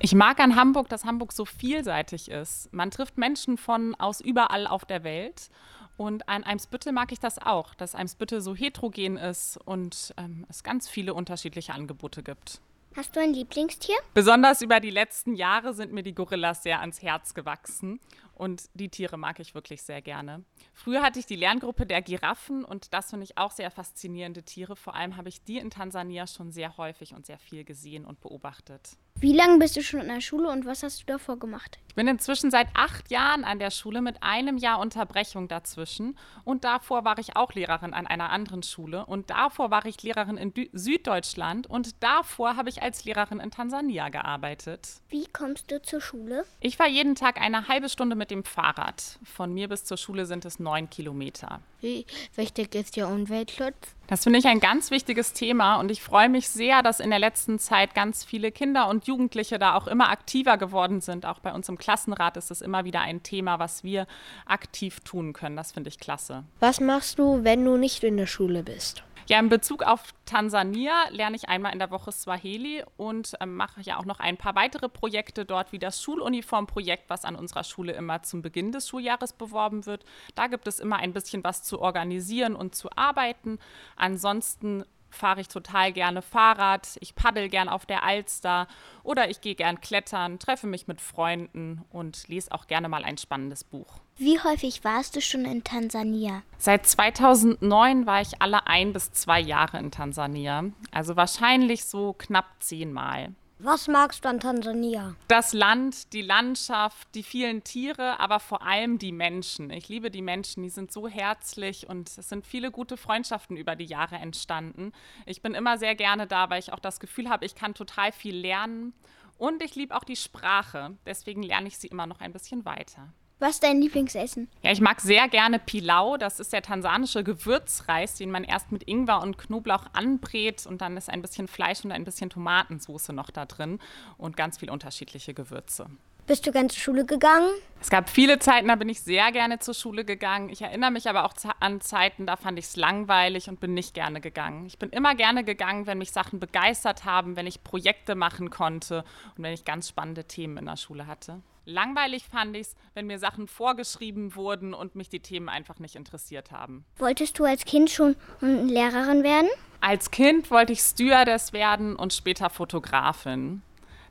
Ich 0.00 0.16
mag 0.16 0.40
an 0.40 0.56
Hamburg, 0.56 0.88
dass 0.88 1.04
Hamburg 1.04 1.32
so 1.32 1.44
vielseitig 1.44 2.32
ist. 2.32 2.72
Man 2.72 2.90
trifft 2.90 3.16
Menschen 3.16 3.58
von 3.58 3.94
aus 3.94 4.20
überall 4.20 4.66
auf 4.66 4.84
der 4.84 5.04
Welt. 5.04 5.50
Und 5.98 6.28
an 6.28 6.44
Eimsbüttel 6.44 6.92
mag 6.92 7.10
ich 7.10 7.18
das 7.18 7.38
auch, 7.38 7.74
dass 7.74 7.96
Eimsbüttel 7.96 8.40
so 8.40 8.54
heterogen 8.54 9.16
ist 9.16 9.58
und 9.64 10.14
ähm, 10.16 10.46
es 10.48 10.62
ganz 10.62 10.88
viele 10.88 11.12
unterschiedliche 11.12 11.74
Angebote 11.74 12.22
gibt. 12.22 12.60
Hast 12.94 13.16
du 13.16 13.20
ein 13.20 13.34
Lieblingstier? 13.34 13.96
Besonders 14.14 14.62
über 14.62 14.78
die 14.78 14.90
letzten 14.90 15.34
Jahre 15.34 15.74
sind 15.74 15.92
mir 15.92 16.04
die 16.04 16.14
Gorillas 16.14 16.62
sehr 16.62 16.80
ans 16.80 17.02
Herz 17.02 17.34
gewachsen 17.34 17.98
und 18.34 18.70
die 18.74 18.88
Tiere 18.88 19.16
mag 19.16 19.40
ich 19.40 19.56
wirklich 19.56 19.82
sehr 19.82 20.00
gerne. 20.00 20.44
Früher 20.72 21.02
hatte 21.02 21.18
ich 21.18 21.26
die 21.26 21.36
Lerngruppe 21.36 21.84
der 21.84 22.00
Giraffen 22.00 22.64
und 22.64 22.94
das 22.94 23.10
finde 23.10 23.24
ich 23.24 23.36
auch 23.36 23.50
sehr 23.50 23.72
faszinierende 23.72 24.44
Tiere. 24.44 24.76
Vor 24.76 24.94
allem 24.94 25.16
habe 25.16 25.28
ich 25.28 25.42
die 25.42 25.58
in 25.58 25.70
Tansania 25.70 26.28
schon 26.28 26.52
sehr 26.52 26.76
häufig 26.76 27.12
und 27.12 27.26
sehr 27.26 27.40
viel 27.40 27.64
gesehen 27.64 28.04
und 28.04 28.20
beobachtet. 28.20 28.96
Wie 29.20 29.32
lange 29.32 29.58
bist 29.58 29.74
du 29.76 29.82
schon 29.82 30.00
in 30.00 30.06
der 30.06 30.20
Schule 30.20 30.48
und 30.48 30.64
was 30.64 30.84
hast 30.84 31.00
du 31.00 31.06
davor 31.06 31.40
gemacht? 31.40 31.80
Ich 31.88 31.96
bin 31.96 32.06
inzwischen 32.06 32.52
seit 32.52 32.68
acht 32.74 33.10
Jahren 33.10 33.42
an 33.42 33.58
der 33.58 33.72
Schule 33.72 34.00
mit 34.00 34.22
einem 34.22 34.58
Jahr 34.58 34.78
Unterbrechung 34.78 35.48
dazwischen. 35.48 36.16
Und 36.44 36.62
davor 36.62 37.04
war 37.04 37.18
ich 37.18 37.34
auch 37.34 37.52
Lehrerin 37.52 37.94
an 37.94 38.06
einer 38.06 38.30
anderen 38.30 38.62
Schule. 38.62 39.04
Und 39.06 39.30
davor 39.30 39.72
war 39.72 39.84
ich 39.86 40.00
Lehrerin 40.04 40.36
in 40.36 40.54
Dü 40.54 40.68
Süddeutschland. 40.72 41.66
Und 41.66 42.00
davor 42.00 42.54
habe 42.54 42.68
ich 42.68 42.80
als 42.80 43.04
Lehrerin 43.04 43.40
in 43.40 43.50
Tansania 43.50 44.08
gearbeitet. 44.08 44.88
Wie 45.08 45.26
kommst 45.26 45.72
du 45.72 45.82
zur 45.82 46.00
Schule? 46.00 46.44
Ich 46.60 46.76
fahre 46.76 46.90
jeden 46.90 47.16
Tag 47.16 47.40
eine 47.40 47.66
halbe 47.66 47.88
Stunde 47.88 48.14
mit 48.14 48.30
dem 48.30 48.44
Fahrrad. 48.44 49.18
Von 49.24 49.52
mir 49.52 49.66
bis 49.66 49.84
zur 49.84 49.96
Schule 49.96 50.26
sind 50.26 50.44
es 50.44 50.60
neun 50.60 50.90
Kilometer. 50.90 51.60
Wie 51.80 52.06
wichtig 52.36 52.72
ist 52.76 52.94
der 52.94 53.08
Umweltschutz? 53.08 53.97
Das 54.08 54.24
finde 54.24 54.38
ich 54.38 54.46
ein 54.46 54.58
ganz 54.58 54.90
wichtiges 54.90 55.34
Thema 55.34 55.76
und 55.76 55.90
ich 55.90 56.02
freue 56.02 56.30
mich 56.30 56.48
sehr, 56.48 56.82
dass 56.82 56.98
in 56.98 57.10
der 57.10 57.18
letzten 57.18 57.58
Zeit 57.58 57.94
ganz 57.94 58.24
viele 58.24 58.50
Kinder 58.50 58.88
und 58.88 59.06
Jugendliche 59.06 59.58
da 59.58 59.74
auch 59.74 59.86
immer 59.86 60.08
aktiver 60.08 60.56
geworden 60.56 61.02
sind. 61.02 61.26
Auch 61.26 61.40
bei 61.40 61.52
uns 61.52 61.68
im 61.68 61.76
Klassenrat 61.76 62.38
ist 62.38 62.50
es 62.50 62.62
immer 62.62 62.86
wieder 62.86 63.02
ein 63.02 63.22
Thema, 63.22 63.58
was 63.58 63.84
wir 63.84 64.06
aktiv 64.46 65.00
tun 65.00 65.34
können. 65.34 65.56
Das 65.56 65.72
finde 65.72 65.88
ich 65.88 65.98
klasse. 65.98 66.44
Was 66.58 66.80
machst 66.80 67.18
du, 67.18 67.44
wenn 67.44 67.62
du 67.62 67.76
nicht 67.76 68.02
in 68.02 68.16
der 68.16 68.26
Schule 68.26 68.62
bist? 68.62 69.02
Ja, 69.28 69.38
in 69.38 69.50
Bezug 69.50 69.82
auf 69.82 70.14
Tansania 70.24 70.94
lerne 71.10 71.36
ich 71.36 71.50
einmal 71.50 71.74
in 71.74 71.78
der 71.78 71.90
Woche 71.90 72.12
Swahili 72.12 72.82
und 72.96 73.34
ähm, 73.42 73.56
mache 73.56 73.82
ja 73.82 73.98
auch 73.98 74.06
noch 74.06 74.20
ein 74.20 74.38
paar 74.38 74.54
weitere 74.54 74.88
Projekte 74.88 75.44
dort, 75.44 75.70
wie 75.70 75.78
das 75.78 76.02
Schuluniformprojekt, 76.02 77.10
was 77.10 77.26
an 77.26 77.36
unserer 77.36 77.62
Schule 77.62 77.92
immer 77.92 78.22
zum 78.22 78.40
Beginn 78.40 78.72
des 78.72 78.88
Schuljahres 78.88 79.34
beworben 79.34 79.84
wird. 79.84 80.06
Da 80.34 80.46
gibt 80.46 80.66
es 80.66 80.80
immer 80.80 80.96
ein 80.96 81.12
bisschen 81.12 81.44
was 81.44 81.62
zu 81.62 81.78
organisieren 81.78 82.56
und 82.56 82.74
zu 82.74 82.88
arbeiten. 82.96 83.58
Ansonsten 83.96 84.86
fahre 85.10 85.42
ich 85.42 85.48
total 85.48 85.92
gerne 85.92 86.22
Fahrrad, 86.22 86.96
ich 87.00 87.14
paddel 87.14 87.50
gern 87.50 87.68
auf 87.68 87.84
der 87.84 88.04
Alster 88.04 88.66
oder 89.02 89.28
ich 89.28 89.42
gehe 89.42 89.54
gern 89.54 89.82
klettern, 89.82 90.38
treffe 90.38 90.66
mich 90.66 90.88
mit 90.88 91.02
Freunden 91.02 91.84
und 91.90 92.28
lese 92.28 92.50
auch 92.52 92.66
gerne 92.66 92.88
mal 92.88 93.04
ein 93.04 93.18
spannendes 93.18 93.62
Buch. 93.62 94.00
Wie 94.20 94.40
häufig 94.40 94.82
warst 94.82 95.14
du 95.14 95.20
schon 95.20 95.44
in 95.44 95.62
Tansania? 95.62 96.42
Seit 96.58 96.84
2009 96.88 98.04
war 98.04 98.20
ich 98.20 98.42
alle 98.42 98.66
ein 98.66 98.92
bis 98.92 99.12
zwei 99.12 99.38
Jahre 99.38 99.78
in 99.78 99.92
Tansania, 99.92 100.64
also 100.90 101.14
wahrscheinlich 101.14 101.84
so 101.84 102.14
knapp 102.14 102.46
zehnmal. 102.58 103.32
Was 103.60 103.86
magst 103.86 104.24
du 104.24 104.28
an 104.28 104.40
Tansania? 104.40 105.14
Das 105.28 105.52
Land, 105.52 106.12
die 106.12 106.22
Landschaft, 106.22 107.06
die 107.14 107.22
vielen 107.22 107.62
Tiere, 107.62 108.18
aber 108.18 108.40
vor 108.40 108.62
allem 108.62 108.98
die 108.98 109.12
Menschen. 109.12 109.70
Ich 109.70 109.88
liebe 109.88 110.10
die 110.10 110.22
Menschen, 110.22 110.64
die 110.64 110.70
sind 110.70 110.90
so 110.90 111.06
herzlich 111.06 111.88
und 111.88 112.08
es 112.08 112.28
sind 112.28 112.44
viele 112.44 112.72
gute 112.72 112.96
Freundschaften 112.96 113.56
über 113.56 113.76
die 113.76 113.84
Jahre 113.84 114.16
entstanden. 114.16 114.90
Ich 115.26 115.42
bin 115.42 115.54
immer 115.54 115.78
sehr 115.78 115.94
gerne 115.94 116.26
da, 116.26 116.50
weil 116.50 116.58
ich 116.58 116.72
auch 116.72 116.80
das 116.80 116.98
Gefühl 116.98 117.28
habe, 117.28 117.46
ich 117.46 117.54
kann 117.54 117.72
total 117.72 118.10
viel 118.10 118.36
lernen 118.36 118.94
und 119.36 119.62
ich 119.62 119.76
liebe 119.76 119.94
auch 119.94 120.04
die 120.04 120.16
Sprache. 120.16 120.96
Deswegen 121.06 121.44
lerne 121.44 121.68
ich 121.68 121.78
sie 121.78 121.86
immer 121.86 122.08
noch 122.08 122.20
ein 122.20 122.32
bisschen 122.32 122.64
weiter. 122.64 123.12
Was 123.40 123.50
ist 123.50 123.62
dein 123.62 123.80
Lieblingsessen? 123.80 124.48
Ja, 124.62 124.72
ich 124.72 124.80
mag 124.80 125.00
sehr 125.00 125.28
gerne 125.28 125.60
Pilau. 125.60 126.16
Das 126.16 126.40
ist 126.40 126.52
der 126.52 126.62
tansanische 126.62 127.22
Gewürzreis, 127.22 128.14
den 128.16 128.32
man 128.32 128.42
erst 128.42 128.72
mit 128.72 128.82
Ingwer 128.88 129.22
und 129.22 129.38
Knoblauch 129.38 129.84
anbrät 129.92 130.66
und 130.66 130.80
dann 130.80 130.96
ist 130.96 131.08
ein 131.08 131.22
bisschen 131.22 131.46
Fleisch 131.46 131.84
und 131.84 131.92
ein 131.92 132.04
bisschen 132.04 132.30
Tomatensauce 132.30 133.10
noch 133.10 133.30
da 133.30 133.46
drin 133.46 133.78
und 134.16 134.36
ganz 134.36 134.58
viel 134.58 134.70
unterschiedliche 134.70 135.34
Gewürze. 135.34 135.86
Bist 136.26 136.46
du 136.46 136.52
gern 136.52 136.68
zur 136.68 136.80
Schule 136.80 137.06
gegangen? 137.06 137.48
Es 137.80 137.88
gab 137.88 138.10
viele 138.10 138.38
Zeiten, 138.40 138.68
da 138.68 138.74
bin 138.74 138.88
ich 138.88 139.00
sehr 139.00 139.30
gerne 139.30 139.60
zur 139.60 139.72
Schule 139.72 140.04
gegangen. 140.04 140.50
Ich 140.50 140.60
erinnere 140.60 140.90
mich 140.90 141.08
aber 141.08 141.24
auch 141.24 141.32
an 141.60 141.80
Zeiten, 141.80 142.26
da 142.26 142.36
fand 142.36 142.58
ich 142.58 142.66
es 142.66 142.76
langweilig 142.76 143.48
und 143.48 143.60
bin 143.60 143.72
nicht 143.72 143.94
gerne 143.94 144.20
gegangen. 144.20 144.66
Ich 144.66 144.78
bin 144.78 144.90
immer 144.90 145.14
gerne 145.14 145.44
gegangen, 145.44 145.86
wenn 145.86 145.96
mich 145.98 146.10
Sachen 146.10 146.40
begeistert 146.40 147.04
haben, 147.04 147.36
wenn 147.36 147.46
ich 147.46 147.62
Projekte 147.62 148.14
machen 148.14 148.50
konnte 148.50 149.04
und 149.36 149.44
wenn 149.44 149.54
ich 149.54 149.64
ganz 149.64 149.88
spannende 149.88 150.24
Themen 150.24 150.58
in 150.58 150.66
der 150.66 150.76
Schule 150.76 151.06
hatte. 151.06 151.40
Langweilig 151.68 152.24
fand 152.24 152.56
ich 152.56 152.68
es, 152.68 152.76
wenn 152.94 153.06
mir 153.06 153.18
Sachen 153.18 153.46
vorgeschrieben 153.46 154.34
wurden 154.34 154.72
und 154.72 154.94
mich 154.94 155.10
die 155.10 155.20
Themen 155.20 155.50
einfach 155.50 155.78
nicht 155.80 155.96
interessiert 155.96 156.50
haben. 156.50 156.86
Wolltest 156.96 157.38
du 157.38 157.44
als 157.44 157.66
Kind 157.66 157.90
schon 157.90 158.16
Lehrerin 158.40 159.22
werden? 159.22 159.50
Als 159.82 160.10
Kind 160.10 160.50
wollte 160.50 160.72
ich 160.72 160.80
Stewardess 160.80 161.52
werden 161.52 161.94
und 161.94 162.14
später 162.14 162.48
Fotografin. 162.48 163.60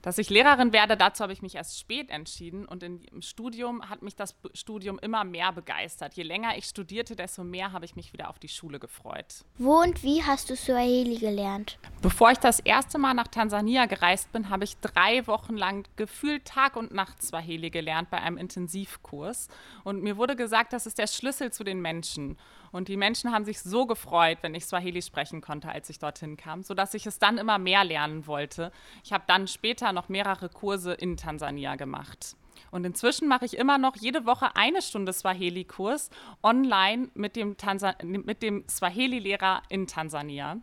Dass 0.08 0.18
ich 0.18 0.30
Lehrerin 0.30 0.72
werde, 0.72 0.96
dazu 0.96 1.22
habe 1.22 1.34
ich 1.34 1.42
mich 1.42 1.56
erst 1.56 1.78
spät 1.78 2.10
entschieden 2.12 2.66
und 2.66 2.82
im 2.82 3.02
Studium 3.20 3.90
hat 3.90 4.04
mich 4.04 4.16
das 4.16 4.38
Studium 4.54 5.00
immer 5.00 5.26
mehr 5.26 5.52
begeistert. 5.52 6.14
Je 6.14 6.24
länger 6.24 6.58
ich 6.58 6.64
studierte, 6.64 7.18
desto 7.18 7.44
mehr 7.44 7.74
habe 7.74 7.84
ich 7.84 7.98
mich 7.98 8.14
wieder 8.14 8.30
auf 8.30 8.40
die 8.40 8.48
Schule 8.48 8.80
gefreut. 8.80 9.44
Wo 9.58 9.82
und 9.82 10.04
wie 10.04 10.24
hast 10.24 10.50
du 10.50 10.56
Swahili 10.56 11.18
gelernt? 11.18 11.78
Bevor 12.02 12.32
ich 12.32 12.38
das 12.38 12.62
erste 12.62 12.98
Mal 12.98 13.16
nach 13.16 13.28
Tansania 13.28 13.86
gereist 13.86 14.32
bin, 14.32 14.50
habe 14.50 14.64
ich 14.64 14.78
drei 14.78 15.28
Wochen 15.28 15.58
lang 15.58 15.86
gefühlt 15.98 16.46
Tag 16.46 16.78
und 16.78 16.94
Nacht 16.94 17.22
Swahili 17.22 17.70
gelernt 17.70 18.10
bei 18.10 18.22
einem 18.22 18.38
Intensivkurs. 18.38 19.50
Und 19.84 20.04
mir 20.04 20.16
wurde 20.16 20.38
gesagt, 20.38 20.72
das 20.72 20.86
ist 20.86 21.00
der 21.00 21.08
Schlüssel 21.08 21.52
zu 21.52 21.66
den 21.66 21.82
Menschen. 21.82 22.38
Und 22.78 22.90
die 22.90 22.96
Menschen 22.96 23.32
haben 23.32 23.44
sich 23.44 23.60
so 23.60 23.88
gefreut, 23.88 24.38
wenn 24.42 24.54
ich 24.54 24.68
Swahili 24.68 25.02
sprechen 25.02 25.42
konnte, 25.42 25.68
als 25.68 25.90
ich 25.90 25.98
dorthin 25.98 26.38
kam, 26.38 26.62
sodass 26.62 26.94
ich 26.94 27.08
es 27.08 27.18
dann 27.18 27.40
immer 27.40 27.58
mehr 27.58 27.84
lernen 27.84 28.28
wollte. 28.28 28.72
Ich 29.04 29.12
habe 29.12 29.24
dann 29.26 29.48
später 29.48 29.94
noch 29.94 30.10
mehrere 30.10 30.48
Kurse 30.48 30.94
in 30.94 31.18
Tansania 31.18 31.76
gemacht. 31.76 32.36
Und 32.70 32.86
inzwischen 32.86 33.28
mache 33.28 33.46
ich 33.46 33.58
immer 33.58 33.80
noch 33.80 33.96
jede 33.96 34.28
Woche 34.28 34.56
eine 34.56 34.84
Stunde 34.84 35.12
Swahili-Kurs 35.12 36.12
online 36.44 37.10
mit 37.16 37.36
dem, 37.36 37.58
dem 37.58 38.64
Swahili-Lehrer 38.70 39.64
in 39.70 39.88
Tansania. 39.88 40.58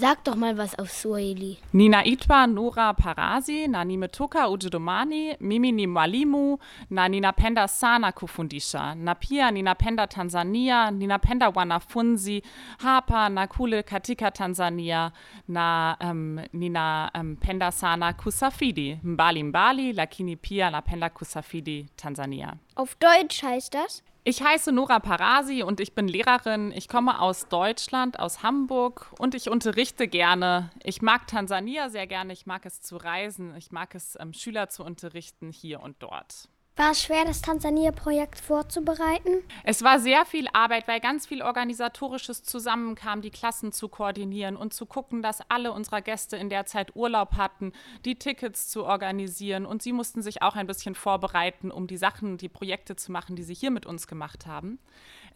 Sag 0.00 0.22
doch 0.24 0.36
mal 0.36 0.56
was 0.56 0.78
auf 0.78 0.90
Swahili. 0.92 1.58
Nina 1.72 2.04
Itwa 2.06 2.46
Nora 2.46 2.94
Parasi, 2.94 3.66
na 3.68 3.84
nimetoka 3.84 4.48
Ujerumani, 4.48 5.36
mimi 5.40 5.72
ni 5.72 5.86
mwalimu 5.86 6.58
na 6.90 7.08
ninapenda 7.08 7.68
sana 7.68 8.12
kufundisha. 8.12 8.94
Na 8.94 9.14
pia 9.14 9.50
ninapenda 9.50 10.06
Tanzania, 10.06 10.90
ninapenda 10.90 11.48
wanafunzi 11.48 12.42
hapa 12.78 13.28
na 13.28 13.46
kule 13.46 13.82
katika 13.82 14.30
Tanzania 14.30 15.10
na 15.48 15.96
um, 16.00 16.38
ninapenda 16.52 17.66
um, 17.66 17.72
sana 17.72 18.12
kusafiri 18.12 18.98
mbali 19.02 19.42
mbali, 19.42 19.92
lakini 19.92 20.36
pia 20.36 20.70
napenda 20.70 21.08
kusafiri 21.10 21.86
Tanzania. 21.96 22.52
Auf 22.76 22.96
Deutsch 23.00 23.42
heißt 23.42 23.74
das? 23.74 24.02
Ich 24.24 24.42
heiße 24.42 24.72
Nora 24.72 24.98
Parasi 25.00 25.62
und 25.62 25.80
ich 25.80 25.94
bin 25.94 26.06
Lehrerin. 26.06 26.70
Ich 26.72 26.88
komme 26.88 27.20
aus 27.20 27.48
Deutschland, 27.48 28.18
aus 28.18 28.42
Hamburg 28.42 29.10
und 29.18 29.34
ich 29.34 29.48
unterrichte 29.48 30.06
gerne. 30.06 30.70
Ich 30.82 31.00
mag 31.00 31.26
Tansania 31.26 31.88
sehr 31.88 32.06
gerne. 32.06 32.32
Ich 32.32 32.44
mag 32.44 32.66
es 32.66 32.82
zu 32.82 32.96
reisen. 32.96 33.54
Ich 33.56 33.70
mag 33.70 33.94
es, 33.94 34.18
ähm, 34.20 34.34
Schüler 34.34 34.68
zu 34.68 34.84
unterrichten 34.84 35.50
hier 35.50 35.80
und 35.80 36.02
dort. 36.02 36.48
War 36.78 36.92
es 36.92 37.02
schwer, 37.02 37.24
das 37.24 37.42
Tansania-Projekt 37.42 38.38
vorzubereiten? 38.38 39.42
Es 39.64 39.82
war 39.82 39.98
sehr 39.98 40.24
viel 40.24 40.46
Arbeit, 40.52 40.86
weil 40.86 41.00
ganz 41.00 41.26
viel 41.26 41.42
Organisatorisches 41.42 42.44
zusammenkam, 42.44 43.20
die 43.20 43.32
Klassen 43.32 43.72
zu 43.72 43.88
koordinieren 43.88 44.54
und 44.54 44.72
zu 44.72 44.86
gucken, 44.86 45.20
dass 45.20 45.40
alle 45.50 45.72
unserer 45.72 46.02
Gäste 46.02 46.36
in 46.36 46.50
der 46.50 46.66
Zeit 46.66 46.94
Urlaub 46.94 47.32
hatten, 47.32 47.72
die 48.04 48.14
Tickets 48.14 48.68
zu 48.68 48.84
organisieren. 48.84 49.66
Und 49.66 49.82
sie 49.82 49.92
mussten 49.92 50.22
sich 50.22 50.40
auch 50.40 50.54
ein 50.54 50.68
bisschen 50.68 50.94
vorbereiten, 50.94 51.72
um 51.72 51.88
die 51.88 51.96
Sachen, 51.96 52.36
die 52.36 52.48
Projekte 52.48 52.94
zu 52.94 53.10
machen, 53.10 53.34
die 53.34 53.42
sie 53.42 53.54
hier 53.54 53.72
mit 53.72 53.84
uns 53.84 54.06
gemacht 54.06 54.46
haben. 54.46 54.78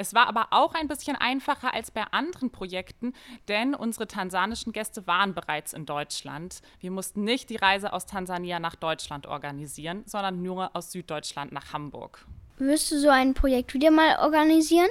Es 0.02 0.14
war 0.14 0.26
aber 0.26 0.48
auch 0.50 0.74
ein 0.74 0.88
bisschen 0.88 1.14
einfacher 1.14 1.72
als 1.74 1.92
bei 1.92 2.02
anderen 2.10 2.50
Projekten, 2.50 3.12
denn 3.46 3.72
unsere 3.72 4.08
tansanischen 4.08 4.72
Gäste 4.72 5.06
waren 5.06 5.32
bereits 5.32 5.72
in 5.72 5.86
Deutschland. 5.86 6.60
Wir 6.80 6.90
mussten 6.90 7.22
nicht 7.22 7.50
die 7.50 7.56
Reise 7.56 7.92
aus 7.92 8.04
Tansania 8.04 8.58
nach 8.58 8.74
Deutschland 8.74 9.28
organisieren, 9.28 10.02
sondern 10.06 10.42
nur 10.42 10.74
aus 10.74 10.90
Süddeutschland 10.90 11.52
nach 11.52 11.72
Hamburg. 11.72 12.26
Wirst 12.58 12.90
du 12.90 12.98
so 12.98 13.10
ein 13.10 13.32
Projekt 13.34 13.74
wieder 13.74 13.92
mal 13.92 14.18
organisieren? 14.18 14.88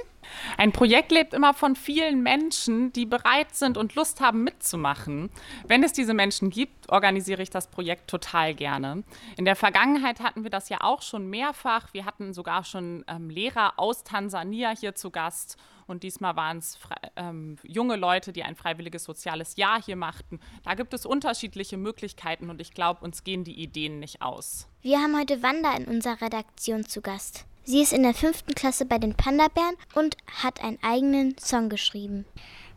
Ein 0.56 0.72
Projekt 0.72 1.12
lebt 1.12 1.34
immer 1.34 1.54
von 1.54 1.76
vielen 1.76 2.22
Menschen, 2.22 2.92
die 2.92 3.06
bereit 3.06 3.54
sind 3.54 3.76
und 3.76 3.94
Lust 3.94 4.20
haben 4.20 4.44
mitzumachen. 4.44 5.30
Wenn 5.66 5.82
es 5.82 5.92
diese 5.92 6.14
Menschen 6.14 6.50
gibt, 6.50 6.90
organisiere 6.90 7.42
ich 7.42 7.50
das 7.50 7.68
Projekt 7.68 8.08
total 8.08 8.54
gerne. 8.54 9.04
In 9.36 9.44
der 9.44 9.56
Vergangenheit 9.56 10.20
hatten 10.20 10.42
wir 10.42 10.50
das 10.50 10.68
ja 10.68 10.78
auch 10.80 11.02
schon 11.02 11.28
mehrfach. 11.28 11.92
Wir 11.92 12.04
hatten 12.04 12.32
sogar 12.32 12.64
schon 12.64 13.04
ähm, 13.08 13.30
Lehrer 13.30 13.74
aus 13.76 14.04
Tansania 14.04 14.74
hier 14.78 14.94
zu 14.94 15.10
Gast. 15.10 15.56
Und 15.86 16.04
diesmal 16.04 16.36
waren 16.36 16.58
es 16.58 16.78
ähm, 17.16 17.56
junge 17.62 17.96
Leute, 17.96 18.32
die 18.32 18.44
ein 18.44 18.56
freiwilliges 18.56 19.04
soziales 19.04 19.56
Jahr 19.56 19.82
hier 19.82 19.96
machten. 19.96 20.40
Da 20.64 20.74
gibt 20.74 20.94
es 20.94 21.04
unterschiedliche 21.04 21.76
Möglichkeiten 21.76 22.50
und 22.50 22.60
ich 22.60 22.72
glaube, 22.72 23.04
uns 23.04 23.24
gehen 23.24 23.44
die 23.44 23.60
Ideen 23.60 23.98
nicht 23.98 24.22
aus. 24.22 24.68
Wir 24.80 24.98
haben 25.00 25.18
heute 25.18 25.42
Wanda 25.42 25.74
in 25.74 25.86
unserer 25.86 26.20
Redaktion 26.20 26.86
zu 26.86 27.02
Gast. 27.02 27.46
Sie 27.64 27.80
ist 27.80 27.92
in 27.92 28.02
der 28.02 28.14
fünften 28.14 28.54
Klasse 28.54 28.84
bei 28.84 28.98
den 28.98 29.14
Panda-Bären 29.14 29.76
und 29.94 30.16
hat 30.42 30.62
einen 30.62 30.78
eigenen 30.82 31.36
Song 31.38 31.68
geschrieben. 31.68 32.24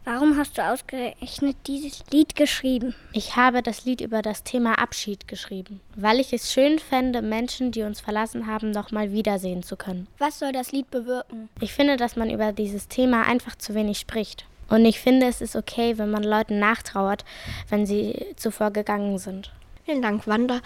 Warum 0.03 0.37
hast 0.37 0.59
du 0.59 0.61
ausgerechnet 0.61 1.57
dieses 1.65 2.03
Lied 2.11 2.35
geschrieben? 2.35 2.93
Ich 3.11 3.35
habe 3.35 3.63
das 3.63 3.85
Lied 3.85 4.01
über 4.01 4.21
das 4.21 4.43
Thema 4.43 4.77
Abschied 4.77 5.27
geschrieben, 5.27 5.81
weil 5.95 6.19
ich 6.19 6.31
es 6.31 6.53
schön 6.53 6.77
fände, 6.77 7.23
Menschen, 7.23 7.71
die 7.71 7.81
uns 7.81 8.01
verlassen 8.01 8.45
haben, 8.45 8.69
nochmal 8.69 9.11
wiedersehen 9.11 9.63
zu 9.63 9.75
können. 9.75 10.05
Was 10.19 10.37
soll 10.37 10.51
das 10.51 10.71
Lied 10.71 10.91
bewirken? 10.91 11.49
Ich 11.59 11.73
finde, 11.73 11.97
dass 11.97 12.15
man 12.15 12.29
über 12.29 12.51
dieses 12.51 12.87
Thema 12.87 13.23
einfach 13.23 13.55
zu 13.55 13.73
wenig 13.73 13.97
spricht. 13.97 14.45
Und 14.69 14.85
ich 14.85 14.99
finde, 14.99 15.25
es 15.25 15.41
ist 15.41 15.55
okay, 15.55 15.97
wenn 15.97 16.11
man 16.11 16.23
Leuten 16.23 16.59
nachtrauert, 16.59 17.25
wenn 17.69 17.87
sie 17.87 18.27
zuvor 18.35 18.69
gegangen 18.69 19.17
sind. 19.17 19.51
Vielen 19.85 20.03
Dank, 20.03 20.27
Wanda. 20.27 20.61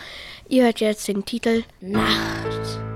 Ihr 0.49 0.65
hört 0.65 0.81
jetzt 0.81 1.07
den 1.07 1.23
Titel 1.23 1.63
Nacht. 1.79 2.88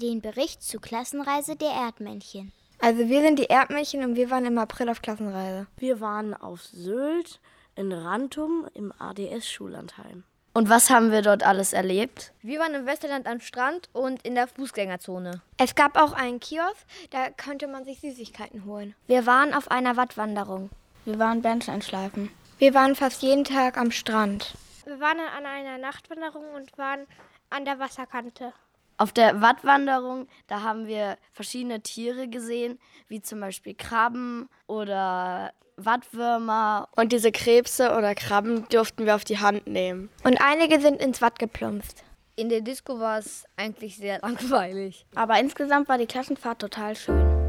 Den 0.00 0.20
Bericht 0.20 0.62
zur 0.62 0.80
Klassenreise 0.80 1.54
der 1.54 1.70
Erdmännchen. 1.70 2.52
Also 2.80 3.08
wir 3.08 3.20
sind 3.20 3.38
die 3.38 3.44
Erdmännchen 3.44 4.02
und 4.04 4.16
wir 4.16 4.30
waren 4.30 4.46
im 4.46 4.58
April 4.58 4.88
auf 4.88 5.02
Klassenreise. 5.02 5.66
Wir 5.76 6.00
waren 6.00 6.34
auf 6.34 6.62
Sylt, 6.62 7.40
in 7.76 7.92
Rantum, 7.92 8.66
im 8.74 8.92
ADS-Schullandheim. 8.98 10.24
Und 10.52 10.68
was 10.68 10.90
haben 10.90 11.12
wir 11.12 11.22
dort 11.22 11.46
alles 11.46 11.72
erlebt? 11.72 12.32
Wir 12.42 12.58
waren 12.58 12.74
im 12.74 12.86
Westerland 12.86 13.26
am 13.26 13.40
Strand 13.40 13.88
und 13.92 14.22
in 14.22 14.34
der 14.34 14.48
Fußgängerzone. 14.48 15.42
Es 15.58 15.76
gab 15.76 15.96
auch 15.96 16.12
einen 16.12 16.40
Kiosk, 16.40 16.84
da 17.10 17.28
konnte 17.30 17.68
man 17.68 17.84
sich 17.84 18.00
Süßigkeiten 18.00 18.64
holen. 18.64 18.94
Wir 19.06 19.26
waren 19.26 19.54
auf 19.54 19.70
einer 19.70 19.96
Wattwanderung. 19.96 20.70
Wir 21.04 21.18
waren 21.18 21.42
Bernsteinschleifen. 21.42 22.30
Wir 22.58 22.74
waren 22.74 22.96
fast 22.96 23.22
jeden 23.22 23.44
Tag 23.44 23.78
am 23.78 23.90
Strand. 23.92 24.54
Wir 24.84 24.98
waren 24.98 25.20
an 25.20 25.46
einer 25.46 25.78
Nachtwanderung 25.78 26.44
und 26.56 26.76
waren 26.76 27.06
an 27.48 27.64
der 27.64 27.78
Wasserkante. 27.78 28.52
Auf 29.00 29.14
der 29.14 29.40
Wattwanderung, 29.40 30.26
da 30.46 30.60
haben 30.60 30.86
wir 30.86 31.16
verschiedene 31.32 31.80
Tiere 31.80 32.28
gesehen, 32.28 32.78
wie 33.08 33.22
zum 33.22 33.40
Beispiel 33.40 33.74
Krabben 33.74 34.50
oder 34.66 35.54
Wattwürmer. 35.76 36.86
Und 36.96 37.10
diese 37.10 37.32
Krebse 37.32 37.96
oder 37.96 38.14
Krabben 38.14 38.68
durften 38.68 39.06
wir 39.06 39.14
auf 39.14 39.24
die 39.24 39.38
Hand 39.38 39.66
nehmen. 39.66 40.10
Und 40.22 40.38
einige 40.42 40.82
sind 40.82 41.00
ins 41.00 41.22
Watt 41.22 41.38
geplumpst. 41.38 42.04
In 42.36 42.50
der 42.50 42.60
Disco 42.60 43.00
war 43.00 43.18
es 43.18 43.46
eigentlich 43.56 43.96
sehr 43.96 44.18
langweilig. 44.22 45.06
Aber 45.14 45.40
insgesamt 45.40 45.88
war 45.88 45.96
die 45.96 46.04
Klassenfahrt 46.04 46.58
total 46.58 46.94
schön. 46.94 47.39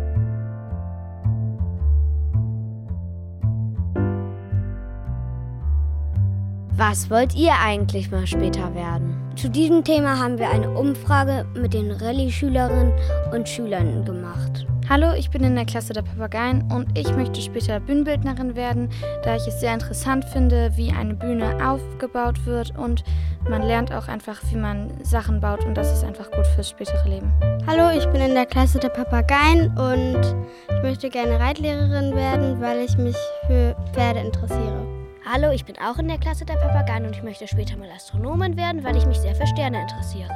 Was 6.84 7.12
wollt 7.12 7.36
ihr 7.36 7.54
eigentlich 7.64 8.10
mal 8.10 8.26
später 8.26 8.74
werden? 8.74 9.16
Zu 9.36 9.52
diesem 9.52 9.84
Thema 9.84 10.18
haben 10.18 10.40
wir 10.40 10.50
eine 10.50 10.72
Umfrage 10.72 11.46
mit 11.54 11.76
den 11.76 11.92
Rallye-Schülerinnen 11.92 12.92
und 13.32 13.48
Schülern 13.48 14.04
gemacht. 14.04 14.66
Hallo, 14.90 15.14
ich 15.16 15.30
bin 15.30 15.44
in 15.44 15.54
der 15.54 15.66
Klasse 15.66 15.94
der 15.94 16.02
Papageien 16.02 16.68
und 16.72 16.98
ich 16.98 17.16
möchte 17.16 17.40
später 17.40 17.80
Bühnenbildnerin 17.80 18.56
werden, 18.56 18.90
da 19.24 19.36
ich 19.36 19.46
es 19.46 19.60
sehr 19.60 19.76
interessant 19.76 20.26
finde, 20.26 20.72
wie 20.76 20.92
eine 20.92 21.14
Bühne 21.14 21.56
aufgebaut 21.64 22.48
wird 22.48 22.76
und 22.76 23.04
man 23.48 23.62
lernt 23.62 23.94
auch 23.94 24.08
einfach, 24.08 24.42
wie 24.50 24.58
man 24.58 24.90
Sachen 25.04 25.40
baut 25.40 25.64
und 25.64 25.76
das 25.76 25.94
ist 25.94 26.04
einfach 26.04 26.32
gut 26.32 26.48
fürs 26.48 26.72
spätere 26.72 27.08
Leben. 27.08 27.32
Hallo, 27.68 27.96
ich 27.96 28.08
bin 28.08 28.22
in 28.22 28.34
der 28.34 28.48
Klasse 28.48 28.80
der 28.80 28.90
Papageien 28.90 29.68
und 29.78 30.36
ich 30.68 30.82
möchte 30.82 31.12
gerne 31.12 31.40
Reitlehrerin 31.40 32.16
werden, 32.16 32.60
weil 32.60 32.80
ich 32.80 32.98
mich 32.98 33.18
für 33.46 33.76
Pferde 33.94 34.22
interessiere. 34.22 35.01
Hallo, 35.24 35.52
ich 35.52 35.66
bin 35.66 35.76
auch 35.78 36.00
in 36.00 36.08
der 36.08 36.18
Klasse 36.18 36.46
der 36.46 36.56
Papageien 36.56 37.06
und 37.06 37.16
ich 37.16 37.22
möchte 37.22 37.48
später 37.48 37.78
mal 37.78 37.88
Astronomin 37.96 38.58
werden, 38.58 38.84
weil 38.84 38.98
ich 38.98 39.06
mich 39.06 39.20
sehr 39.20 39.36
für 39.36 39.46
Sterne 39.46 39.80
interessiere. 39.80 40.28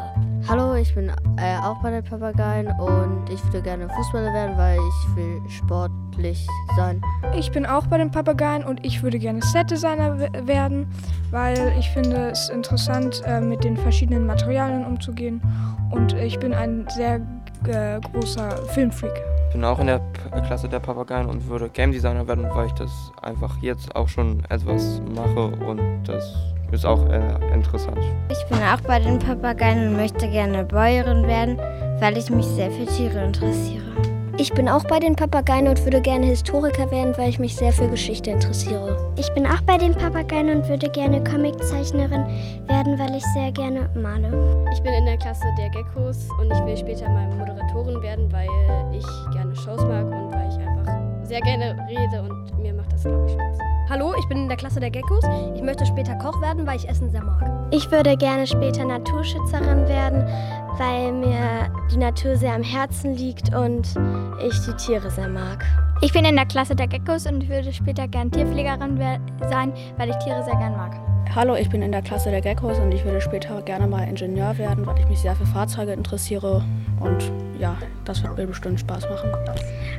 Hallo, 0.47 0.75
ich 0.75 0.93
bin 0.93 1.09
äh, 1.37 1.57
auch 1.57 1.81
bei 1.81 1.89
den 1.89 2.03
Papageien 2.03 2.67
und 2.79 3.27
ich 3.31 3.43
würde 3.45 3.63
gerne 3.63 3.89
Fußballer 3.89 4.31
werden, 4.31 4.55
weil 4.57 4.77
ich 4.77 5.15
will 5.15 5.41
sportlich 5.49 6.45
sein. 6.75 7.01
Ich 7.35 7.51
bin 7.51 7.65
auch 7.65 7.87
bei 7.87 7.97
den 7.97 8.11
Papageien 8.11 8.63
und 8.63 8.85
ich 8.85 9.01
würde 9.01 9.17
gerne 9.17 9.41
Set-Designer 9.41 10.19
werden, 10.45 10.87
weil 11.31 11.73
ich 11.79 11.89
finde 11.89 12.29
es 12.29 12.49
interessant, 12.49 13.23
äh, 13.25 13.41
mit 13.41 13.63
den 13.63 13.75
verschiedenen 13.77 14.27
Materialien 14.27 14.85
umzugehen 14.85 15.41
und 15.89 16.13
ich 16.13 16.37
bin 16.37 16.53
ein 16.53 16.85
sehr 16.89 17.21
äh, 17.67 17.99
großer 18.01 18.55
Filmfreak. 18.67 19.34
Ich 19.55 19.61
bin 19.61 19.69
auch 19.69 19.79
in 19.79 19.87
der 19.87 19.99
P 19.99 20.41
Klasse 20.41 20.67
der 20.67 20.81
Papageien 20.81 21.27
und 21.27 21.47
würde 21.47 21.69
Game 21.69 21.93
Designer 21.93 22.27
werden, 22.27 22.45
weil 22.53 22.65
ich 22.65 22.73
das 22.73 22.91
einfach 23.21 23.55
jetzt 23.61 23.95
auch 23.95 24.09
schon 24.09 24.43
etwas 24.49 25.01
mache 25.15 25.45
und 25.65 25.79
das 26.03 26.35
ist 26.73 26.85
auch 26.85 27.07
äh, 27.07 27.21
interessant. 27.53 27.99
Ich 28.29 28.45
bin 28.49 28.57
auch 28.57 28.81
bei 28.81 28.99
den 28.99 29.17
Papageien 29.17 29.87
und 29.87 29.95
möchte 29.95 30.27
gerne 30.27 30.65
Bäuerin 30.65 31.25
werden, 31.25 31.57
weil 32.01 32.17
ich 32.17 32.29
mich 32.29 32.45
sehr 32.45 32.69
für 32.69 32.85
Tiere 32.85 33.23
interessiere. 33.23 33.85
Ich 34.37 34.51
bin 34.51 34.67
auch 34.67 34.83
bei 34.83 34.99
den 34.99 35.15
Papageien 35.15 35.69
und 35.69 35.81
würde 35.85 36.01
gerne 36.01 36.25
Historiker 36.25 36.91
werden, 36.91 37.17
weil 37.17 37.29
ich 37.29 37.39
mich 37.39 37.55
sehr 37.55 37.71
für 37.71 37.87
Geschichte 37.87 38.31
interessiere. 38.31 39.13
Ich 39.15 39.31
bin 39.31 39.47
auch 39.47 39.61
bei 39.61 39.77
den 39.77 39.93
Papageien 39.93 40.49
und 40.49 40.67
würde 40.67 40.89
gerne 40.89 41.23
Comiczeichnerin 41.23 42.25
werden, 42.67 42.99
weil 42.99 43.15
ich 43.15 43.23
sehr 43.33 43.53
gerne 43.53 43.89
male. 43.95 44.65
Ich 44.73 44.83
bin 44.83 44.91
in 44.91 45.05
der 45.05 45.17
Klasse 45.17 45.45
der 45.57 45.69
Geckos 45.69 46.27
und 46.41 46.51
ich 46.51 46.65
will 46.65 46.75
später 46.75 47.07
mal 47.07 47.29
Moderatorin 47.75 48.01
werden, 48.01 48.31
weil 48.31 48.47
ich 48.93 49.05
gerne 49.33 49.55
Shows 49.55 49.81
mag 49.81 50.05
und 50.05 50.31
weil 50.31 50.49
ich 50.49 50.57
einfach 50.65 51.25
sehr 51.25 51.41
gerne 51.41 51.75
rede 51.89 52.21
und 52.21 52.59
mir 52.59 52.73
macht 52.73 52.91
das, 52.93 53.03
glaube 53.03 53.25
ich, 53.25 53.33
Spaß. 53.33 53.74
Hallo, 53.87 54.15
ich 54.17 54.25
bin 54.25 54.39
in 54.39 54.47
der 54.47 54.57
Klasse 54.57 54.79
der 54.79 54.89
Geckos. 54.89 55.23
Ich 55.55 55.61
möchte 55.61 55.85
später 55.85 56.15
Koch 56.15 56.41
werden, 56.41 56.65
weil 56.65 56.75
ich 56.77 56.89
Essen 56.89 57.11
sehr 57.11 57.23
mag. 57.23 57.69
Ich 57.69 57.91
würde 57.91 58.17
gerne 58.17 58.47
später 58.47 58.83
Naturschützerin 58.83 59.87
werden, 59.87 60.25
weil 60.79 61.11
mir 61.11 61.69
die 61.91 61.97
Natur 61.97 62.35
sehr 62.35 62.55
am 62.55 62.63
Herzen 62.63 63.13
liegt 63.13 63.53
und 63.53 63.87
ich 64.43 64.59
die 64.65 64.73
Tiere 64.77 65.11
sehr 65.11 65.27
mag. 65.27 65.63
Ich 66.01 66.11
bin 66.11 66.25
in 66.25 66.35
der 66.35 66.47
Klasse 66.47 66.75
der 66.75 66.87
Geckos 66.87 67.27
und 67.27 67.47
würde 67.47 67.71
später 67.71 68.07
gern 68.07 68.31
Tierpflegerin 68.31 68.99
sein, 69.51 69.71
weil 69.97 70.09
ich 70.09 70.15
Tiere 70.17 70.43
sehr 70.43 70.55
gern 70.55 70.75
mag. 70.75 70.99
Hallo, 71.35 71.55
ich 71.55 71.69
bin 71.69 71.81
in 71.81 71.91
der 71.91 72.01
Klasse 72.01 72.31
der 72.31 72.41
Geckos 72.41 72.79
und 72.79 72.93
ich 72.93 73.03
würde 73.03 73.19
später 73.19 73.61
gerne 73.61 73.87
mal 73.87 74.07
Ingenieur 74.07 74.57
werden, 74.57 74.87
weil 74.87 74.97
ich 74.97 75.07
mich 75.09 75.19
sehr 75.19 75.35
für 75.35 75.45
Fahrzeuge 75.45 75.91
interessiere. 75.91 76.63
Und 77.01 77.31
ja, 77.59 77.75
das 78.05 78.23
wird 78.23 78.37
mir 78.37 78.47
bestimmt 78.47 78.79
Spaß 78.79 79.09
machen. 79.09 79.31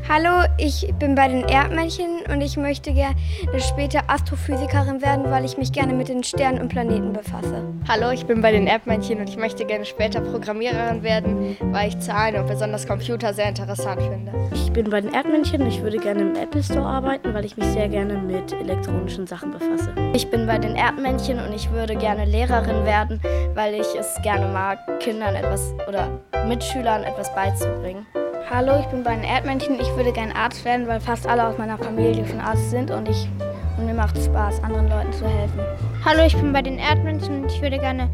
Hallo, 0.09 0.49
ich 0.57 0.91
bin 0.99 1.15
bei 1.15 1.29
den 1.29 1.43
Erdmännchen 1.45 2.23
und 2.33 2.41
ich 2.41 2.57
möchte 2.57 2.95
gerne 2.95 3.17
später 3.59 3.76
Astrophysikerin 4.09 5.03
werden, 5.03 5.31
weil 5.31 5.45
ich 5.45 5.59
mich 5.59 5.71
gerne 5.71 5.93
mit 5.93 6.09
den 6.09 6.25
Sternen 6.25 6.61
und 6.61 6.69
Planeten 6.69 7.13
befasse. 7.13 7.63
Hallo, 7.87 8.11
ich 8.11 8.25
bin 8.25 8.41
bei 8.41 8.51
den 8.51 8.67
Erdmännchen 8.67 9.21
und 9.21 9.29
ich 9.29 9.37
möchte 9.37 9.67
gerne 9.67 9.85
später 9.85 10.23
Programmiererin 10.23 11.03
werden, 11.03 11.57
weil 11.61 11.89
ich 11.91 11.99
Zahlen 12.01 12.37
und 12.37 12.47
besonders 12.47 12.87
Computer 12.87 13.35
sehr 13.35 13.51
interessant 13.51 14.01
finde. 14.01 14.33
Ich 14.55 14.73
bin 14.73 14.89
bei 14.89 15.03
den 15.03 15.13
Erdmännchen 15.13 15.61
und 15.61 15.69
ich 15.69 15.83
würde 15.83 15.99
gerne 15.99 16.23
im 16.23 16.37
Apple 16.37 16.63
Store 16.63 16.87
arbeiten, 16.87 17.35
weil 17.35 17.45
ich 17.45 17.59
mich 17.59 17.67
sehr 17.67 17.89
gerne 17.89 18.15
mit 18.15 18.51
elektronischen 18.55 19.27
Sachen 19.27 19.51
befasse. 19.51 19.93
Ich 20.15 20.31
bin 20.31 20.47
bei 20.47 20.57
den 20.57 20.75
Erdmännchen 20.75 21.39
und 21.39 21.53
ich 21.53 21.71
würde 21.71 21.97
gerne 21.97 22.25
Lehrerin 22.25 22.87
werden, 22.87 23.21
weil 23.55 23.75
ich 23.75 23.89
es 23.99 24.17
gerne 24.23 24.47
mag, 24.47 24.79
Kindern 25.01 25.35
etwas 25.35 25.75
oder 25.87 26.09
Mitschülern 26.47 27.05
etwas 27.05 27.33
beizubringen. 27.35 28.07
Hallo, 28.49 28.79
ich 28.79 28.87
bin 28.87 29.03
bei 29.03 29.13
den 29.13 29.25
Erdmännchen. 29.25 29.81
Ich 29.81 29.97
würde 29.97 30.13
gerne 30.13 30.35
Arzt 30.37 30.65
werden, 30.65 30.87
weil 30.87 31.01
fast 31.01 31.27
alle 31.27 31.49
aus 31.49 31.59
meiner 31.59 31.77
Familie 31.77 32.25
schon 32.29 32.41
Arzt 32.41 32.71
sind 32.71 32.93
und, 32.93 33.09
ich, 33.09 33.29
und 33.77 33.87
mir 33.87 33.95
macht 33.95 34.17
es 34.17 34.27
Spaß, 34.27 34.63
anderen 34.63 34.89
Leuten 34.89 35.13
zu 35.13 35.27
helfen. 35.27 35.61
Hallo, 36.05 36.25
ich 36.25 36.37
bin 36.37 36.53
bei 36.53 36.63
den 36.63 36.79
Erdmännchen 36.79 37.43
und 37.43 37.53
ich 37.53 37.61
würde 37.61 37.79
gerne 37.79 38.09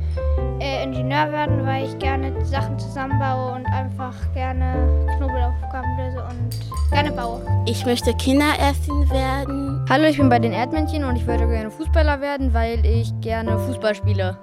äh, 0.60 0.82
Ingenieur 0.84 1.30
werden, 1.30 1.64
weil 1.66 1.86
ich 1.86 1.98
gerne 1.98 2.44
Sachen 2.44 2.78
zusammenbaue 2.78 3.54
und 3.54 3.66
einfach 3.66 4.14
gerne 4.34 5.06
Knobelaufgaben 5.16 5.96
löse 5.96 6.22
und 6.22 6.90
gerne 6.90 7.12
baue. 7.12 7.44
Ich 7.66 7.84
möchte 7.86 8.14
Kinderärztin 8.14 9.08
werden. 9.10 9.84
Hallo, 9.88 10.04
ich 10.04 10.16
bin 10.16 10.28
bei 10.28 10.38
den 10.38 10.52
Erdmännchen 10.52 11.04
und 11.04 11.16
ich 11.16 11.26
würde 11.26 11.46
gerne 11.46 11.70
Fußballer 11.70 12.20
werden, 12.20 12.52
weil 12.52 12.84
ich 12.84 13.12
gerne 13.20 13.58
Fußball 13.58 13.94
spiele. 13.94 14.38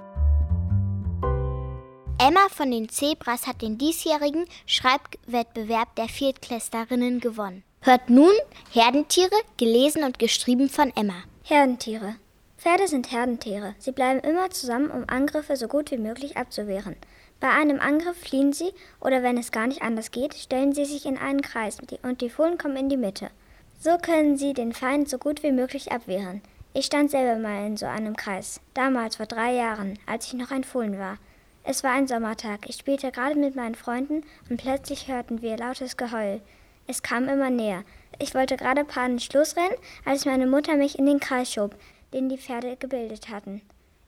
Emma 2.18 2.40
von 2.50 2.70
den 2.70 2.90
Zebras 2.90 3.46
hat 3.46 3.62
den 3.62 3.78
diesjährigen 3.78 4.44
Schreibwettbewerb 4.66 5.96
der 5.96 6.06
Viertklässlerinnen 6.06 7.20
gewonnen. 7.20 7.64
Hört 7.82 8.10
nun 8.10 8.32
Herdentiere, 8.72 9.34
gelesen 9.56 10.04
und 10.04 10.18
geschrieben 10.18 10.68
von 10.68 10.92
Emma. 10.94 11.14
Herdentiere. 11.44 12.16
Pferde 12.58 12.86
sind 12.86 13.10
Herdentiere. 13.10 13.74
Sie 13.78 13.92
bleiben 13.92 14.20
immer 14.20 14.50
zusammen, 14.50 14.90
um 14.90 15.08
Angriffe 15.08 15.56
so 15.56 15.66
gut 15.66 15.90
wie 15.90 15.96
möglich 15.96 16.36
abzuwehren. 16.36 16.94
Bei 17.40 17.48
einem 17.48 17.80
Angriff 17.80 18.18
fliehen 18.18 18.52
sie 18.52 18.70
oder 19.00 19.22
wenn 19.22 19.38
es 19.38 19.50
gar 19.50 19.66
nicht 19.66 19.80
anders 19.80 20.10
geht, 20.10 20.34
stellen 20.34 20.74
sie 20.74 20.84
sich 20.84 21.06
in 21.06 21.16
einen 21.16 21.40
Kreis 21.40 21.78
und 22.02 22.20
die 22.20 22.28
Fohlen 22.28 22.58
kommen 22.58 22.76
in 22.76 22.90
die 22.90 22.98
Mitte. 22.98 23.30
So 23.78 23.96
können 23.96 24.36
sie 24.36 24.52
den 24.52 24.74
Feind 24.74 25.08
so 25.08 25.16
gut 25.16 25.42
wie 25.42 25.52
möglich 25.52 25.90
abwehren. 25.90 26.42
Ich 26.74 26.84
stand 26.84 27.10
selber 27.10 27.40
mal 27.40 27.66
in 27.66 27.78
so 27.78 27.86
einem 27.86 28.14
Kreis, 28.14 28.60
damals 28.74 29.16
vor 29.16 29.24
drei 29.24 29.54
Jahren, 29.54 29.98
als 30.04 30.26
ich 30.26 30.34
noch 30.34 30.50
ein 30.50 30.64
Fohlen 30.64 30.98
war. 30.98 31.16
Es 31.64 31.82
war 31.82 31.92
ein 31.92 32.06
Sommertag. 32.06 32.68
Ich 32.68 32.76
spielte 32.76 33.10
gerade 33.10 33.36
mit 33.36 33.56
meinen 33.56 33.74
Freunden 33.74 34.22
und 34.50 34.58
plötzlich 34.58 35.08
hörten 35.08 35.40
wir 35.40 35.56
lautes 35.56 35.96
Geheul. 35.96 36.42
Es 36.90 37.04
kam 37.04 37.28
immer 37.28 37.50
näher. 37.50 37.84
Ich 38.18 38.34
wollte 38.34 38.56
gerade 38.56 38.84
panisch 38.84 39.32
losrennen, 39.32 39.78
als 40.04 40.24
meine 40.24 40.48
Mutter 40.48 40.74
mich 40.74 40.98
in 40.98 41.06
den 41.06 41.20
Kreis 41.20 41.52
schob, 41.52 41.76
den 42.12 42.28
die 42.28 42.36
Pferde 42.36 42.76
gebildet 42.76 43.28
hatten. 43.28 43.62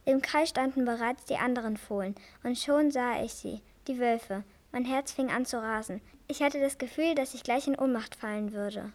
Im 0.04 0.20
Kreis 0.20 0.48
standen 0.48 0.84
bereits 0.84 1.24
die 1.26 1.36
anderen 1.36 1.76
Fohlen, 1.76 2.16
und 2.42 2.58
schon 2.58 2.90
sah 2.90 3.22
ich 3.22 3.34
sie, 3.34 3.62
die 3.86 4.00
Wölfe. 4.00 4.42
Mein 4.72 4.84
Herz 4.84 5.12
fing 5.12 5.30
an 5.30 5.46
zu 5.46 5.62
rasen. 5.62 6.00
Ich 6.26 6.42
hatte 6.42 6.58
das 6.58 6.76
Gefühl, 6.76 7.14
dass 7.14 7.34
ich 7.34 7.44
gleich 7.44 7.68
in 7.68 7.78
Ohnmacht 7.78 8.16
fallen 8.16 8.52
würde. 8.52 8.92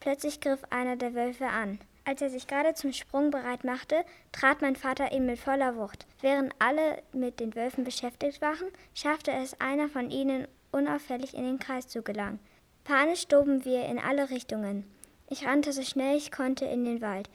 Plötzlich 0.00 0.40
griff 0.40 0.64
einer 0.70 0.96
der 0.96 1.12
Wölfe 1.12 1.48
an. 1.48 1.80
Als 2.06 2.22
er 2.22 2.30
sich 2.30 2.46
gerade 2.46 2.72
zum 2.72 2.94
Sprung 2.94 3.30
bereit 3.30 3.64
machte, 3.64 4.02
trat 4.32 4.62
mein 4.62 4.76
Vater 4.76 5.12
ihm 5.12 5.26
mit 5.26 5.38
voller 5.38 5.76
Wucht. 5.76 6.06
Während 6.22 6.54
alle 6.58 7.02
mit 7.12 7.38
den 7.38 7.54
Wölfen 7.54 7.84
beschäftigt 7.84 8.40
waren, 8.40 8.68
schaffte 8.94 9.30
es 9.30 9.60
einer 9.60 9.90
von 9.90 10.10
ihnen 10.10 10.48
unauffällig 10.72 11.34
in 11.34 11.44
den 11.44 11.58
Kreis 11.58 11.86
zu 11.86 12.00
gelangen. 12.00 12.40
Panisch 12.84 13.22
stoben 13.22 13.64
wir 13.64 13.86
in 13.86 13.98
alle 13.98 14.28
Richtungen. 14.28 14.84
Ich 15.30 15.46
rannte 15.46 15.72
so 15.72 15.82
schnell 15.82 16.18
ich 16.18 16.30
konnte 16.30 16.66
in 16.66 16.84
den 16.84 17.00
Wald, 17.00 17.30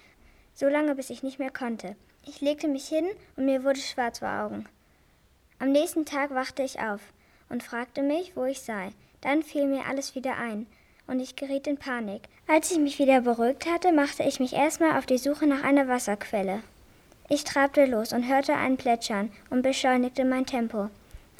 so 0.54 0.68
lange 0.68 0.94
bis 0.94 1.10
ich 1.10 1.24
nicht 1.24 1.40
mehr 1.40 1.50
konnte. 1.50 1.96
Ich 2.26 2.40
legte 2.40 2.68
mich 2.68 2.88
hin 2.88 3.08
und 3.36 3.46
mir 3.46 3.64
wurde 3.64 3.80
schwarz 3.80 4.20
vor 4.20 4.30
Augen. 4.30 4.66
Am 5.58 5.72
nächsten 5.72 6.06
Tag 6.06 6.30
wachte 6.36 6.62
ich 6.62 6.80
auf 6.80 7.02
und 7.50 7.64
fragte 7.64 8.04
mich, 8.04 8.36
wo 8.36 8.46
ich 8.46 8.62
sei. 8.62 8.92
Dann 9.22 9.42
fiel 9.42 9.66
mir 9.66 9.88
alles 9.88 10.14
wieder 10.14 10.38
ein 10.38 10.68
und 11.08 11.20
ich 11.20 11.36
geriet 11.36 11.66
in 11.66 11.78
Panik. 11.78 12.22
Als 12.48 12.72
ich 12.72 12.78
mich 12.78 13.00
wieder 13.00 13.22
beruhigt 13.22 13.66
hatte, 13.66 13.92
machte 13.92 14.24
ich 14.24 14.40
mich 14.40 14.54
erstmal 14.54 14.98
auf 15.00 15.08
die 15.08 15.18
Suche 15.18 15.48
nach 15.48 15.64
einer 15.64 15.88
Wasserquelle. 15.88 16.62
Ich 17.28 17.44
trabte 17.44 17.86
los 17.86 18.14
und 18.14 18.28
hörte 18.28 18.54
einen 18.54 18.78
Plätschern 18.78 19.32
und 19.50 19.64
beschleunigte 19.64 20.26
mein 20.26 20.46
Tempo. 20.46 20.90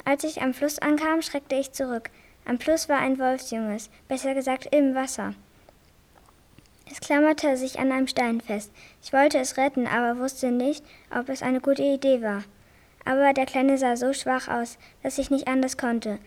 Als 0.04 0.24
ich 0.24 0.42
am 0.42 0.52
Fluss 0.52 0.80
ankam, 0.80 1.22
schreckte 1.22 1.54
ich 1.54 1.72
zurück. 1.72 2.10
Am 2.44 2.58
Fluss 2.58 2.88
war 2.88 2.98
ein 2.98 3.18
Wolfsjunges, 3.18 3.90
besser 4.08 4.34
gesagt 4.34 4.74
im 4.74 4.94
Wasser. 4.94 5.34
Es 6.90 7.00
klammerte 7.00 7.56
sich 7.56 7.78
an 7.78 7.92
einem 7.92 8.08
Stein 8.08 8.40
fest. 8.40 8.72
Ich 9.02 9.12
wollte 9.12 9.38
es 9.38 9.56
retten, 9.56 9.86
aber 9.86 10.18
wusste 10.18 10.50
nicht, 10.50 10.84
ob 11.16 11.28
es 11.28 11.42
eine 11.42 11.60
gute 11.60 11.82
Idee 11.82 12.20
war. 12.20 12.42
Aber 13.04 13.32
der 13.32 13.46
Kleine 13.46 13.78
sah 13.78 13.96
so 13.96 14.12
schwach 14.12 14.48
aus, 14.48 14.76
dass 15.02 15.18
ich 15.18 15.30
nicht 15.30 15.46
anders 15.46 15.76
konnte. 15.76 16.18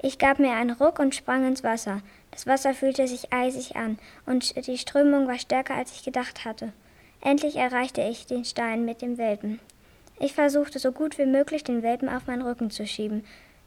Ich 0.00 0.18
gab 0.18 0.38
mir 0.38 0.52
einen 0.52 0.70
Ruck 0.70 0.98
und 0.98 1.14
sprang 1.14 1.46
ins 1.46 1.64
Wasser. 1.64 2.02
Das 2.30 2.46
Wasser 2.46 2.74
fühlte 2.74 3.06
sich 3.06 3.32
eisig 3.32 3.76
an, 3.76 3.98
und 4.26 4.66
die 4.66 4.78
Strömung 4.78 5.26
war 5.26 5.38
stärker, 5.38 5.74
als 5.74 5.92
ich 5.92 6.04
gedacht 6.04 6.44
hatte. 6.44 6.72
Endlich 7.20 7.56
erreichte 7.56 8.02
ich 8.02 8.26
den 8.26 8.44
Stein 8.44 8.84
mit 8.84 9.02
dem 9.02 9.18
Welpen. 9.18 9.60
Ich 10.18 10.34
versuchte 10.34 10.78
so 10.78 10.92
gut 10.92 11.18
wie 11.18 11.26
möglich, 11.26 11.64
den 11.64 11.82
Welpen 11.82 12.08
auf 12.08 12.26
meinen 12.26 12.42
Rücken 12.42 12.70
zu 12.70 12.86
schieben. 12.86 13.24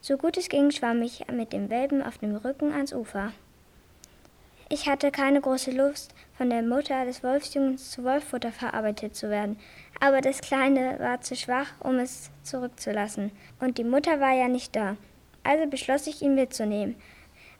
So 0.07 0.17
gut 0.17 0.37
es 0.37 0.49
ging, 0.49 0.69
schwamm 0.69 1.01
ich 1.01 1.25
mit 1.31 1.51
dem 1.51 1.71
Welpen 1.71 2.03
auf 2.03 2.19
dem 2.19 2.35
Rücken 2.35 2.71
ans 2.71 2.93
Ufer. 2.93 3.31
Ich 4.69 4.87
hatte 4.87 5.09
keine 5.09 5.41
große 5.41 5.71
Lust, 5.71 6.13
von 6.37 6.51
der 6.51 6.61
Mutter 6.61 7.05
des 7.05 7.23
Wolfsjungens 7.23 7.89
zu 7.89 8.03
Wolffutter 8.03 8.51
verarbeitet 8.51 9.15
zu 9.15 9.31
werden, 9.31 9.57
aber 9.99 10.21
das 10.21 10.41
Kleine 10.41 10.99
war 10.99 11.21
zu 11.21 11.35
schwach, 11.35 11.69
um 11.79 11.97
es 11.97 12.29
zurückzulassen, 12.43 13.31
und 13.59 13.79
die 13.79 13.83
Mutter 13.83 14.19
war 14.19 14.35
ja 14.35 14.47
nicht 14.47 14.75
da. 14.75 14.95
Also 15.43 15.65
beschloss 15.65 16.05
ich, 16.05 16.21
ihn 16.21 16.35
mitzunehmen. 16.35 16.97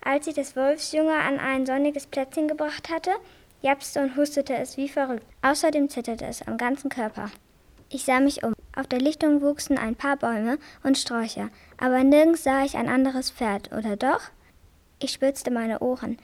Als 0.04 0.28
ich 0.28 0.36
das 0.36 0.56
Wolfsjunge 0.56 1.16
an 1.16 1.40
ein 1.40 1.66
sonniges 1.66 2.06
Plätzchen 2.06 2.48
gebracht 2.48 2.92
hatte, 2.92 3.10
japste 3.64 4.02
und 4.02 4.18
hustete 4.18 4.54
es 4.54 4.78
wie 4.78 4.88
verrückt. 4.88 5.26
Außerdem 5.42 5.90
zitterte 5.90 6.26
es 6.26 6.44
am 6.44 6.58
ganzen 6.58 6.92
Körper. 6.92 7.32
Ich 7.90 8.06
sah 8.06 8.20
mich 8.20 8.44
um. 8.44 8.54
Auf 8.76 8.88
der 8.88 9.00
Lichtung 9.00 9.42
wuchsen 9.42 9.78
ein 9.78 9.96
paar 9.96 10.18
Bäume 10.18 10.58
und 10.84 10.98
Sträucher, 10.98 11.50
aber 11.78 12.04
nirgends 12.04 12.44
sah 12.44 12.64
ich 12.64 12.76
ein 12.76 12.90
anderes 12.90 13.32
Pferd, 13.32 13.72
oder 13.72 13.96
doch? 13.96 14.22
Ich 15.00 15.12
spitzte 15.12 15.52
meine 15.52 15.80
Ohren. 15.80 16.18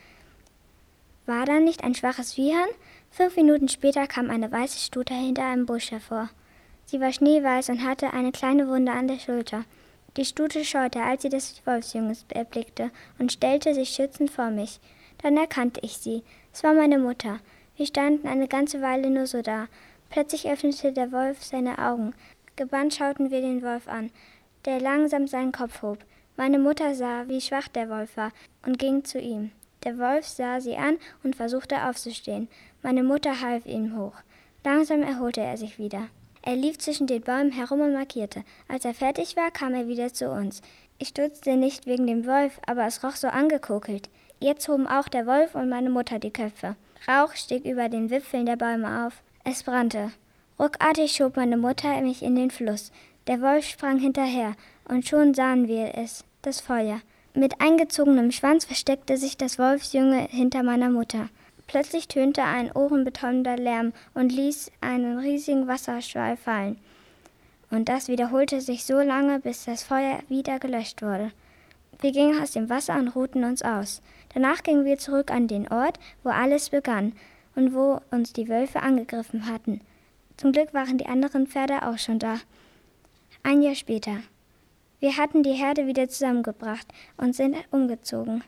War 1.26 1.46
da 1.46 1.60
nicht 1.60 1.84
ein 1.84 1.96
schwaches 1.96 2.36
Wiehern? 2.36 2.68
Fünf 3.10 3.36
Minuten 3.36 3.70
später 3.70 4.08
kam 4.08 4.30
eine 4.30 4.52
weiße 4.52 4.80
Stute 4.80 5.14
hinter 5.14 5.46
einem 5.46 5.66
Busch 5.66 5.92
hervor. 5.92 6.30
Sie 6.86 7.00
war 7.00 7.14
schneeweiß 7.14 7.70
und 7.70 7.86
hatte 7.86 8.12
eine 8.12 8.32
kleine 8.32 8.68
Wunde 8.68 8.92
an 8.92 9.08
der 9.08 9.20
Schulter. 9.20 9.64
Die 10.18 10.26
Stute 10.26 10.66
scheute, 10.66 11.02
als 11.02 11.22
sie 11.22 11.30
des 11.30 11.62
Wolfsjunges 11.66 12.26
erblickte, 12.30 12.92
und 13.18 13.32
stellte 13.32 13.74
sich 13.74 13.90
schützend 13.90 14.30
vor 14.30 14.50
mich. 14.50 14.80
Dann 15.22 15.38
erkannte 15.38 15.80
ich 15.84 15.98
sie. 15.98 16.24
Es 16.52 16.64
war 16.64 16.74
meine 16.74 17.00
Mutter. 17.00 17.40
Wir 17.78 17.86
standen 17.86 18.28
eine 18.28 18.50
ganze 18.50 18.82
Weile 18.82 19.10
nur 19.10 19.26
so 19.26 19.42
da. 19.42 19.68
Plötzlich 20.10 20.50
öffnete 20.50 20.92
der 20.92 21.14
Wolf 21.14 21.44
seine 21.44 21.80
Augen. 21.80 22.14
Gebannt 22.56 22.94
schauten 22.94 23.32
wir 23.32 23.42
den 23.42 23.62
Wolf 23.62 23.88
an, 23.88 24.12
der 24.66 24.80
langsam 24.80 25.28
seinen 25.28 25.52
Kopf 25.52 25.82
hob. 25.82 26.00
Meine 26.38 26.60
Mutter 26.60 26.96
sah, 26.96 27.28
wie 27.28 27.42
schwach 27.42 27.68
der 27.68 27.90
Wolf 27.90 28.18
war, 28.18 28.32
und 28.66 28.80
ging 28.80 29.04
zu 29.04 29.20
ihm. 29.20 29.52
Der 29.84 29.98
Wolf 29.98 30.28
sah 30.28 30.62
sie 30.62 30.76
an 30.76 30.98
und 31.24 31.36
versuchte 31.36 31.84
aufzustehen. 31.86 32.48
Meine 32.84 33.04
Mutter 33.04 33.42
half 33.42 33.66
ihm 33.66 33.98
hoch. 33.98 34.16
Langsam 34.64 35.02
erholte 35.02 35.42
er 35.42 35.58
sich 35.58 35.80
wieder. 35.80 36.08
Er 36.44 36.56
lief 36.56 36.78
zwischen 36.78 37.08
den 37.08 37.22
Bäumen 37.22 37.52
herum 37.52 37.82
und 37.82 37.94
markierte. 37.94 38.44
Als 38.68 38.86
er 38.86 38.94
fertig 38.94 39.36
war, 39.36 39.52
kam 39.52 39.74
er 39.74 39.88
wieder 39.88 40.14
zu 40.14 40.30
uns. 40.30 40.62
Ich 40.98 41.10
stutzte 41.10 41.56
nicht 41.56 41.86
wegen 41.88 42.06
dem 42.06 42.26
Wolf, 42.26 42.60
aber 42.68 42.86
es 42.86 43.04
roch 43.04 43.16
so 43.16 43.28
angekokelt. 43.28 44.10
Jetzt 44.40 44.68
hoben 44.68 44.88
auch 44.88 45.08
der 45.08 45.28
Wolf 45.28 45.56
und 45.56 45.70
meine 45.70 45.90
Mutter 45.90 46.20
die 46.20 46.34
Köpfe. 46.34 46.76
Rauch 47.08 47.34
stieg 47.34 47.66
über 47.66 47.90
den 47.90 48.10
Wipfeln 48.10 48.46
der 48.46 48.56
Bäume 48.56 49.06
auf. 49.06 49.22
Es 49.44 49.64
brannte. 49.64 50.12
Ruckartig 50.62 51.12
schob 51.14 51.38
meine 51.38 51.58
Mutter 51.58 52.00
mich 52.02 52.22
in 52.22 52.36
den 52.36 52.52
Fluss. 52.52 52.92
Der 53.26 53.42
Wolf 53.42 53.66
sprang 53.66 53.98
hinterher, 53.98 54.54
und 54.88 55.08
schon 55.08 55.34
sahen 55.34 55.68
wir 55.68 55.98
es, 55.98 56.24
das 56.44 56.62
Feuer. 56.62 57.02
Mit 57.34 57.60
eingezogenem 57.60 58.32
Schwanz 58.32 58.66
versteckte 58.66 59.18
sich 59.18 59.38
das 59.38 59.58
Wolfsjunge 59.58 60.28
hinter 60.30 60.62
meiner 60.62 60.92
Mutter. 60.92 61.30
Plötzlich 61.66 62.08
tönte 62.08 62.44
ein 62.44 62.72
ohrenbetäubender 62.72 63.58
Lärm 63.58 63.92
und 64.14 64.32
ließ 64.32 64.72
einen 64.82 65.18
riesigen 65.18 65.68
Wasserschwall 65.68 66.38
fallen. 66.38 66.78
Und 67.72 67.90
das 67.90 68.08
wiederholte 68.08 68.62
sich 68.62 68.86
so 68.86 69.00
lange, 69.00 69.40
bis 69.40 69.66
das 69.66 69.82
Feuer 69.82 70.20
wieder 70.30 70.60
gelöscht 70.60 71.02
wurde. 71.02 71.32
Wir 72.02 72.12
gingen 72.12 72.40
aus 72.40 72.52
dem 72.52 72.70
Wasser 72.70 73.00
und 73.00 73.16
ruhten 73.16 73.46
uns 73.46 73.64
aus. 73.64 74.04
Danach 74.36 74.62
gingen 74.62 74.86
wir 74.86 75.00
zurück 75.00 75.32
an 75.32 75.48
den 75.48 75.68
Ort, 75.70 75.98
wo 76.24 76.30
alles 76.30 76.70
begann 76.70 77.14
und 77.56 77.74
wo 77.74 78.00
uns 78.12 78.32
die 78.32 78.48
Wölfe 78.48 78.84
angegriffen 78.84 79.48
hatten. 79.48 79.82
Zum 80.42 80.54
Glück 80.54 80.74
waren 80.74 80.98
die 80.98 81.06
anderen 81.06 81.46
Pferde 81.46 81.88
auch 81.88 82.00
schon 82.00 82.18
da. 82.18 82.40
Ein 83.44 83.62
Jahr 83.62 83.76
später. 83.76 84.24
Wir 85.00 85.16
hatten 85.16 85.44
die 85.44 85.54
Herde 85.54 85.86
wieder 85.86 86.10
zusammengebracht 86.10 86.88
und 87.16 87.36
sind 87.36 87.56
umgezogen. 87.70 88.44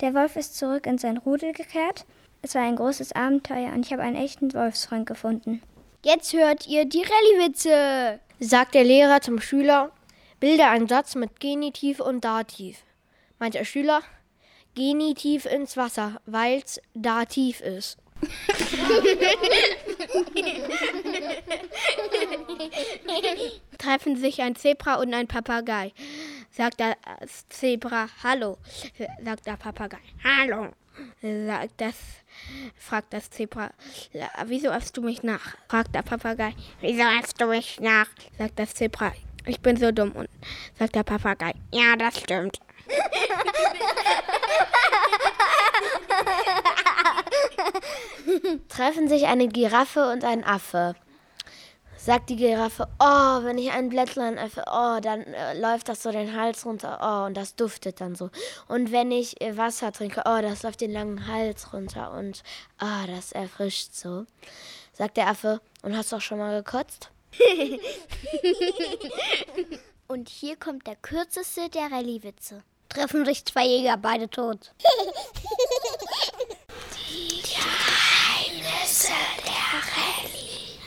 Der 0.00 0.14
Wolf 0.14 0.34
ist 0.34 0.56
zurück 0.58 0.84
in 0.84 0.98
sein 0.98 1.16
Rudel 1.16 1.52
gekehrt 1.52 2.06
es 2.42 2.56
war 2.56 2.62
ein 2.62 2.74
großes 2.74 3.12
Abenteuer 3.12 3.72
und 3.72 3.86
ich 3.86 3.92
habe 3.92 4.02
einen 4.02 4.16
echten 4.16 4.52
Wolfsfreund 4.52 5.06
gefunden. 5.06 5.62
Jetzt 6.04 6.32
hört 6.32 6.66
ihr 6.66 6.86
die 6.86 7.02
Rallye-Witze, 7.02 8.18
sagt 8.40 8.74
der 8.74 8.82
Lehrer 8.82 9.20
zum 9.20 9.40
Schüler. 9.40 9.92
Bilde 10.40 10.66
einen 10.66 10.88
Satz 10.88 11.14
mit 11.14 11.38
Genitiv 11.38 12.00
und 12.00 12.24
Dativ. 12.24 12.82
Meint 13.38 13.54
der 13.54 13.64
Schüler, 13.64 14.02
Genitiv 14.74 15.46
ins 15.46 15.76
Wasser, 15.76 16.20
weil's 16.26 16.80
Dativ 16.94 17.60
ist. 17.60 17.96
Treffen 23.78 24.16
sich 24.16 24.42
ein 24.42 24.56
Zebra 24.56 24.96
und 24.96 25.14
ein 25.14 25.28
Papagei. 25.28 25.92
Sagt 26.50 26.80
das 26.80 27.48
Zebra 27.48 28.08
Hallo. 28.22 28.58
Sagt 29.24 29.46
der 29.46 29.56
Papagei 29.56 29.98
Hallo. 30.24 30.68
Sagt 31.22 31.80
das 31.80 31.94
fragt 32.76 33.12
das 33.12 33.30
Zebra. 33.30 33.70
Wieso 34.46 34.68
äffst 34.68 34.96
du 34.96 35.02
mich 35.02 35.22
nach? 35.22 35.56
fragt 35.68 35.94
der 35.94 36.02
Papagei. 36.02 36.54
Wieso 36.80 37.02
äffst 37.02 37.40
du 37.40 37.46
mich 37.46 37.78
nach? 37.80 38.08
sagt 38.36 38.58
das 38.58 38.74
Zebra. 38.74 39.12
Ich 39.46 39.60
bin 39.60 39.76
so 39.76 39.92
dumm. 39.92 40.12
Und 40.12 40.28
sagt 40.78 40.94
der 40.94 41.04
Papagei. 41.04 41.54
Ja, 41.72 41.96
das 41.96 42.18
stimmt. 42.18 42.60
Treffen 48.68 49.08
sich 49.08 49.26
eine 49.26 49.48
Giraffe 49.48 50.10
und 50.10 50.24
ein 50.24 50.44
Affe 50.44 50.94
sagt 52.08 52.30
die 52.30 52.36
Giraffe, 52.36 52.88
oh, 52.98 53.44
wenn 53.44 53.58
ich 53.58 53.70
ein 53.70 53.90
Blättlein 53.90 54.38
öffne, 54.38 54.64
oh, 54.66 54.98
dann 55.00 55.22
äh, 55.24 55.58
läuft 55.58 55.90
das 55.90 56.02
so 56.02 56.10
den 56.10 56.34
Hals 56.34 56.64
runter, 56.64 56.98
oh, 57.02 57.26
und 57.26 57.36
das 57.36 57.54
duftet 57.54 58.00
dann 58.00 58.14
so. 58.14 58.30
Und 58.66 58.92
wenn 58.92 59.10
ich 59.10 59.40
äh, 59.42 59.58
Wasser 59.58 59.92
trinke, 59.92 60.22
oh, 60.24 60.40
das 60.40 60.62
läuft 60.62 60.80
den 60.80 60.92
langen 60.92 61.26
Hals 61.26 61.72
runter 61.74 62.12
und, 62.12 62.42
oh, 62.80 63.06
das 63.06 63.32
erfrischt 63.32 63.92
so. 63.92 64.24
Sagt 64.94 65.18
der 65.18 65.28
Affe, 65.28 65.60
und 65.82 65.94
hast 65.94 66.10
du 66.10 66.16
auch 66.16 66.20
schon 66.22 66.38
mal 66.38 66.62
gekotzt? 66.62 67.10
und 70.08 70.30
hier 70.30 70.56
kommt 70.56 70.86
der 70.86 70.96
kürzeste 70.96 71.68
der 71.68 71.92
Rallye-Witze. 71.92 72.62
Treffen 72.88 73.26
sich 73.26 73.44
zwei 73.44 73.66
Jäger, 73.66 73.98
beide 73.98 74.30
tot. 74.30 74.72
Geheimnisse 79.08 79.12
der 79.44 79.80
Rallye. 79.96 80.78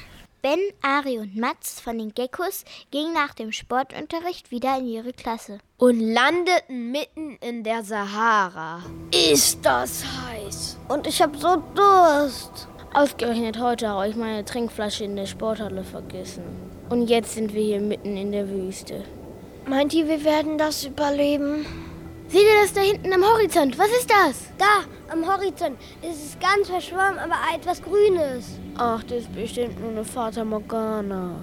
Ben, 0.42 0.60
Ari 0.82 1.20
und 1.20 1.36
Mats 1.38 1.80
von 1.80 1.98
den 1.98 2.14
Geckos 2.14 2.66
gingen 2.92 3.14
nach 3.14 3.34
dem 3.34 3.52
Sportunterricht 3.52 4.52
wieder 4.52 4.78
in 4.78 4.88
ihre 4.88 5.14
Klasse. 5.14 5.60
Und 5.78 6.00
landeten 6.00 6.92
mitten 6.92 7.38
in 7.42 7.64
der 7.64 7.84
Sahara. 7.84 8.84
Ist 9.12 9.60
das 9.64 10.04
heiß. 10.04 10.78
Und 10.88 11.08
ich 11.08 11.22
hab 11.22 11.36
so 11.36 11.64
Durst. 11.76 12.68
Ausgerechnet 12.94 13.60
heute 13.60 13.88
habe 13.88 14.10
ich 14.10 14.16
meine 14.16 14.44
Trinkflasche 14.44 15.04
in 15.04 15.16
der 15.16 15.26
Sporthalle 15.26 15.84
vergessen. 15.84 16.44
Und 16.90 17.08
jetzt 17.08 17.36
sind 17.36 17.54
wir 17.54 17.64
hier 17.64 17.80
mitten 17.80 18.18
in 18.18 18.32
der 18.32 18.50
Wüste. 18.50 19.04
Meint 19.66 19.94
ihr, 19.94 20.08
wir 20.08 20.24
werden 20.24 20.58
das 20.58 20.84
überleben? 20.84 21.66
Seht 22.32 22.44
ihr 22.44 22.62
das 22.62 22.72
da 22.72 22.80
hinten 22.80 23.12
am 23.12 23.26
Horizont? 23.26 23.78
Was 23.78 23.90
ist 23.90 24.10
das? 24.10 24.54
Da, 24.58 24.86
am 25.12 25.28
Horizont. 25.28 25.78
Es 26.02 26.16
ist 26.16 26.40
ganz 26.40 26.70
verschwommen, 26.70 27.20
aber 27.20 27.36
etwas 27.54 27.82
Grünes. 27.82 28.58
Ach, 28.78 29.04
das 29.04 29.24
ist 29.24 29.36
bestimmt 29.36 29.82
nur 29.82 29.90
eine 29.90 30.06
Fata 30.06 30.46
Morgana. 30.46 31.36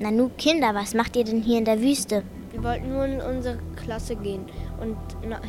Nanu, 0.00 0.28
Kinder, 0.36 0.74
was 0.74 0.92
macht 0.92 1.16
ihr 1.16 1.24
denn 1.24 1.40
hier 1.40 1.56
in 1.56 1.64
der 1.64 1.80
Wüste? 1.80 2.24
Wir 2.52 2.62
wollten 2.62 2.92
nur 2.92 3.06
in 3.06 3.22
unsere 3.22 3.58
Klasse 3.82 4.16
gehen 4.16 4.44
und 4.82 4.98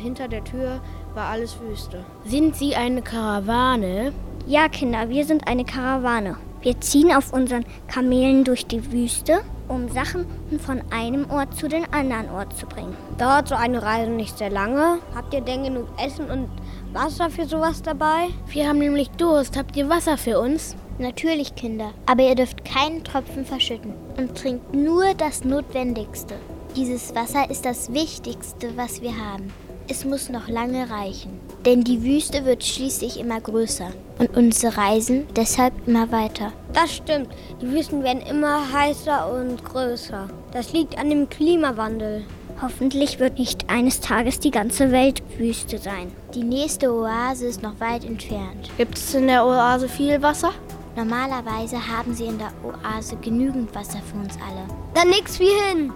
hinter 0.00 0.28
der 0.28 0.42
Tür 0.44 0.80
war 1.12 1.28
alles 1.28 1.60
Wüste. 1.60 2.02
Sind 2.24 2.56
Sie 2.56 2.74
eine 2.74 3.02
Karawane? 3.02 4.14
Ja, 4.46 4.70
Kinder, 4.70 5.10
wir 5.10 5.26
sind 5.26 5.46
eine 5.46 5.66
Karawane. 5.66 6.38
Wir 6.62 6.80
ziehen 6.80 7.12
auf 7.12 7.34
unseren 7.34 7.66
Kamelen 7.86 8.44
durch 8.44 8.66
die 8.66 8.90
Wüste 8.90 9.42
um 9.68 9.88
Sachen 9.88 10.26
von 10.58 10.82
einem 10.90 11.30
Ort 11.30 11.54
zu 11.54 11.68
den 11.68 11.84
anderen 11.92 12.30
Ort 12.30 12.56
zu 12.56 12.66
bringen. 12.66 12.96
Dauert 13.18 13.48
so 13.48 13.54
eine 13.54 13.82
Reise 13.82 14.10
nicht 14.10 14.38
sehr 14.38 14.50
lange? 14.50 14.98
Habt 15.14 15.34
ihr 15.34 15.40
denn 15.40 15.64
genug 15.64 15.86
Essen 16.02 16.30
und 16.30 16.48
Wasser 16.92 17.30
für 17.30 17.46
sowas 17.46 17.82
dabei? 17.82 18.28
Wir 18.48 18.68
haben 18.68 18.78
nämlich 18.78 19.10
Durst. 19.10 19.56
Habt 19.56 19.76
ihr 19.76 19.88
Wasser 19.88 20.16
für 20.16 20.38
uns? 20.40 20.76
Natürlich, 20.98 21.54
Kinder. 21.54 21.92
Aber 22.06 22.22
ihr 22.22 22.34
dürft 22.34 22.64
keinen 22.64 23.04
Tropfen 23.04 23.44
verschütten 23.44 23.92
und 24.16 24.36
trinkt 24.36 24.74
nur 24.74 25.14
das 25.14 25.44
Notwendigste. 25.44 26.34
Dieses 26.74 27.14
Wasser 27.14 27.50
ist 27.50 27.64
das 27.64 27.92
Wichtigste, 27.92 28.76
was 28.76 29.02
wir 29.02 29.16
haben. 29.16 29.52
Es 29.88 30.04
muss 30.04 30.30
noch 30.30 30.48
lange 30.48 30.90
reichen, 30.90 31.38
denn 31.64 31.84
die 31.84 32.02
Wüste 32.02 32.44
wird 32.44 32.64
schließlich 32.64 33.20
immer 33.20 33.40
größer 33.40 33.92
und 34.18 34.36
unsere 34.36 34.76
Reisen 34.76 35.28
deshalb 35.36 35.72
immer 35.86 36.10
weiter. 36.10 36.52
Das 36.72 36.96
stimmt, 36.96 37.28
die 37.62 37.70
Wüsten 37.70 38.02
werden 38.02 38.20
immer 38.22 38.72
heißer 38.72 39.32
und 39.32 39.64
größer. 39.64 40.28
Das 40.52 40.72
liegt 40.72 40.98
an 40.98 41.08
dem 41.08 41.28
Klimawandel. 41.28 42.24
Hoffentlich 42.60 43.20
wird 43.20 43.38
nicht 43.38 43.70
eines 43.70 44.00
Tages 44.00 44.40
die 44.40 44.50
ganze 44.50 44.90
Welt 44.90 45.22
Wüste 45.38 45.78
sein. 45.78 46.10
Die 46.34 46.42
nächste 46.42 46.92
Oase 46.92 47.46
ist 47.46 47.62
noch 47.62 47.78
weit 47.78 48.04
entfernt. 48.04 48.70
Gibt 48.78 48.98
es 48.98 49.14
in 49.14 49.28
der 49.28 49.46
Oase 49.46 49.88
viel 49.88 50.20
Wasser? 50.20 50.50
Normalerweise 50.96 51.76
haben 51.76 52.12
sie 52.12 52.24
in 52.24 52.38
der 52.38 52.50
Oase 52.64 53.16
genügend 53.16 53.72
Wasser 53.72 54.00
für 54.10 54.18
uns 54.18 54.34
alle. 54.36 54.66
Dann 54.94 55.10
nix 55.10 55.38
wie 55.38 55.44
hin. 55.44 55.92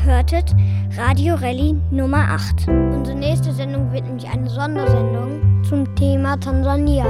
Ihr 0.00 0.06
hörtet 0.06 0.54
Radio 0.96 1.34
Rallye 1.34 1.74
Nummer 1.90 2.30
8. 2.30 2.68
Unsere 2.68 3.18
nächste 3.18 3.52
Sendung 3.52 3.92
wird 3.92 4.04
nämlich 4.04 4.26
eine 4.28 4.48
Sondersendung 4.48 5.62
zum 5.64 5.94
Thema 5.96 6.38
Tansania. 6.38 7.04